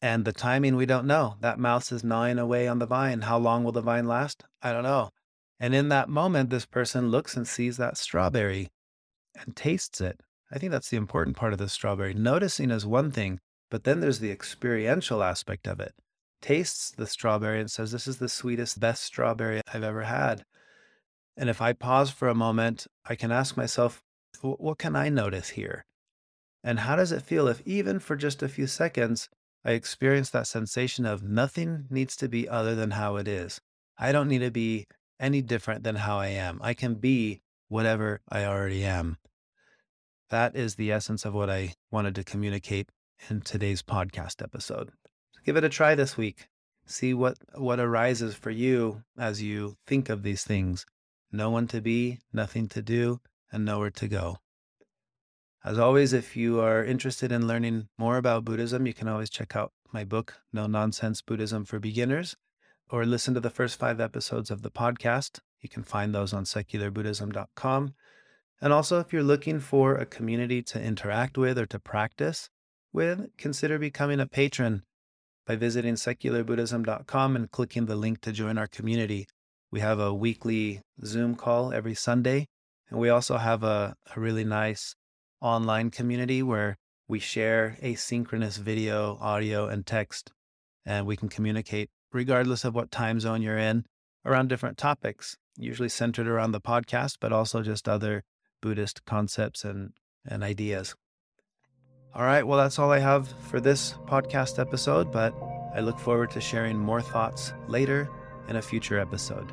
And 0.00 0.24
the 0.24 0.32
timing 0.32 0.76
we 0.76 0.86
don't 0.86 1.06
know. 1.06 1.36
That 1.40 1.58
mouse 1.58 1.90
is 1.90 2.04
gnawing 2.04 2.38
away 2.38 2.68
on 2.68 2.78
the 2.78 2.86
vine. 2.86 3.22
How 3.22 3.38
long 3.38 3.64
will 3.64 3.72
the 3.72 3.80
vine 3.80 4.06
last? 4.06 4.44
I 4.62 4.72
don't 4.72 4.82
know. 4.82 5.10
And 5.58 5.74
in 5.74 5.88
that 5.88 6.08
moment, 6.08 6.50
this 6.50 6.66
person 6.66 7.10
looks 7.10 7.36
and 7.36 7.48
sees 7.48 7.78
that 7.78 7.96
strawberry 7.96 8.70
and 9.34 9.56
tastes 9.56 10.00
it. 10.00 10.20
I 10.52 10.58
think 10.58 10.72
that's 10.72 10.90
the 10.90 10.96
important 10.96 11.36
part 11.36 11.52
of 11.52 11.58
the 11.58 11.68
strawberry. 11.68 12.14
Noticing 12.14 12.70
is 12.70 12.86
one 12.86 13.10
thing, 13.10 13.40
but 13.70 13.84
then 13.84 14.00
there's 14.00 14.18
the 14.18 14.30
experiential 14.30 15.22
aspect 15.22 15.66
of 15.66 15.80
it. 15.80 15.94
Tastes 16.42 16.90
the 16.90 17.06
strawberry 17.06 17.60
and 17.60 17.70
says, 17.70 17.92
This 17.92 18.06
is 18.06 18.18
the 18.18 18.28
sweetest, 18.28 18.78
best 18.78 19.02
strawberry 19.02 19.62
I've 19.72 19.82
ever 19.82 20.02
had. 20.02 20.44
And 21.36 21.50
if 21.50 21.60
I 21.60 21.72
pause 21.72 22.10
for 22.10 22.28
a 22.28 22.34
moment, 22.34 22.86
I 23.04 23.16
can 23.16 23.32
ask 23.32 23.56
myself, 23.56 24.02
what 24.40 24.78
can 24.78 24.94
I 24.94 25.08
notice 25.08 25.50
here? 25.50 25.84
And 26.62 26.80
how 26.80 26.96
does 26.96 27.12
it 27.12 27.22
feel 27.22 27.48
if, 27.48 27.60
even 27.66 27.98
for 27.98 28.16
just 28.16 28.42
a 28.42 28.48
few 28.48 28.66
seconds, 28.66 29.28
I 29.64 29.72
experience 29.72 30.30
that 30.30 30.46
sensation 30.46 31.04
of 31.04 31.22
nothing 31.22 31.86
needs 31.90 32.16
to 32.16 32.28
be 32.28 32.48
other 32.48 32.74
than 32.74 32.92
how 32.92 33.16
it 33.16 33.26
is? 33.26 33.60
I 33.98 34.12
don't 34.12 34.28
need 34.28 34.40
to 34.40 34.50
be 34.50 34.86
any 35.20 35.42
different 35.42 35.82
than 35.84 35.96
how 35.96 36.18
I 36.18 36.28
am. 36.28 36.60
I 36.62 36.74
can 36.74 36.94
be 36.94 37.40
whatever 37.68 38.20
I 38.28 38.44
already 38.44 38.84
am. 38.84 39.18
That 40.30 40.56
is 40.56 40.74
the 40.74 40.92
essence 40.92 41.24
of 41.24 41.34
what 41.34 41.50
I 41.50 41.74
wanted 41.90 42.14
to 42.16 42.24
communicate 42.24 42.88
in 43.28 43.40
today's 43.40 43.82
podcast 43.82 44.42
episode. 44.42 44.90
give 45.44 45.56
it 45.56 45.64
a 45.64 45.68
try 45.68 45.94
this 45.94 46.16
week. 46.16 46.48
See 46.86 47.14
what, 47.14 47.38
what 47.54 47.80
arises 47.80 48.34
for 48.34 48.50
you 48.50 49.02
as 49.18 49.42
you 49.42 49.76
think 49.86 50.08
of 50.08 50.22
these 50.22 50.44
things 50.44 50.84
no 51.34 51.50
one 51.50 51.66
to 51.68 51.80
be, 51.80 52.20
nothing 52.32 52.68
to 52.68 52.80
do, 52.80 53.20
and 53.50 53.64
nowhere 53.64 53.90
to 53.90 54.08
go. 54.08 54.38
As 55.64 55.78
always, 55.78 56.12
if 56.12 56.36
you 56.36 56.60
are 56.60 56.84
interested 56.84 57.32
in 57.32 57.48
learning 57.48 57.88
more 57.98 58.18
about 58.18 58.44
Buddhism, 58.44 58.86
you 58.86 58.94
can 58.94 59.08
always 59.08 59.30
check 59.30 59.56
out 59.56 59.72
my 59.92 60.04
book, 60.04 60.34
No 60.52 60.66
Nonsense 60.66 61.22
Buddhism 61.22 61.64
for 61.64 61.78
Beginners, 61.78 62.36
or 62.90 63.04
listen 63.04 63.34
to 63.34 63.40
the 63.40 63.50
first 63.50 63.78
five 63.78 64.00
episodes 64.00 64.50
of 64.50 64.62
the 64.62 64.70
podcast. 64.70 65.40
You 65.60 65.68
can 65.68 65.82
find 65.82 66.14
those 66.14 66.32
on 66.32 66.44
secularbuddhism.com. 66.44 67.94
And 68.60 68.72
also, 68.72 69.00
if 69.00 69.12
you're 69.12 69.22
looking 69.22 69.58
for 69.58 69.94
a 69.94 70.06
community 70.06 70.62
to 70.62 70.82
interact 70.82 71.36
with 71.36 71.58
or 71.58 71.66
to 71.66 71.78
practice 71.78 72.50
with, 72.92 73.36
consider 73.38 73.78
becoming 73.78 74.20
a 74.20 74.26
patron 74.26 74.82
by 75.46 75.56
visiting 75.56 75.94
secularbuddhism.com 75.94 77.36
and 77.36 77.50
clicking 77.50 77.86
the 77.86 77.96
link 77.96 78.20
to 78.20 78.32
join 78.32 78.56
our 78.58 78.68
community. 78.68 79.26
We 79.74 79.80
have 79.80 79.98
a 79.98 80.14
weekly 80.14 80.82
Zoom 81.04 81.34
call 81.34 81.72
every 81.72 81.96
Sunday. 81.96 82.46
And 82.88 83.00
we 83.00 83.08
also 83.08 83.38
have 83.38 83.64
a, 83.64 83.96
a 84.14 84.20
really 84.20 84.44
nice 84.44 84.94
online 85.40 85.90
community 85.90 86.44
where 86.44 86.76
We 87.08 87.18
share 87.18 87.76
asynchronous 87.82 88.56
video, 88.56 89.18
audio, 89.20 89.66
and 89.66 89.84
text, 89.84 90.30
and 90.86 91.06
we 91.06 91.16
can 91.16 91.28
communicate 91.28 91.90
regardless 92.12 92.64
of 92.64 92.76
what 92.76 92.92
time 92.92 93.18
zone 93.18 93.42
you're 93.42 93.58
in 93.58 93.84
around 94.24 94.48
different 94.48 94.78
topics, 94.78 95.36
usually 95.56 95.88
centered 95.88 96.28
around 96.28 96.52
the 96.52 96.60
podcast, 96.60 97.16
but 97.20 97.32
also 97.32 97.60
just 97.60 97.88
other 97.88 98.22
Buddhist 98.62 99.04
concepts 99.04 99.64
and, 99.64 99.90
and 100.24 100.44
ideas. 100.44 100.94
All 102.14 102.22
right, 102.22 102.46
well, 102.46 102.58
that's 102.58 102.78
all 102.78 102.92
I 102.92 103.00
have 103.00 103.26
for 103.48 103.60
this 103.60 103.94
podcast 104.06 104.60
episode, 104.60 105.10
but 105.10 105.34
I 105.74 105.80
look 105.80 105.98
forward 105.98 106.30
to 106.30 106.40
sharing 106.40 106.78
more 106.78 107.02
thoughts 107.02 107.52
later 107.66 108.08
in 108.48 108.54
a 108.54 108.62
future 108.62 109.00
episode. 109.00 109.52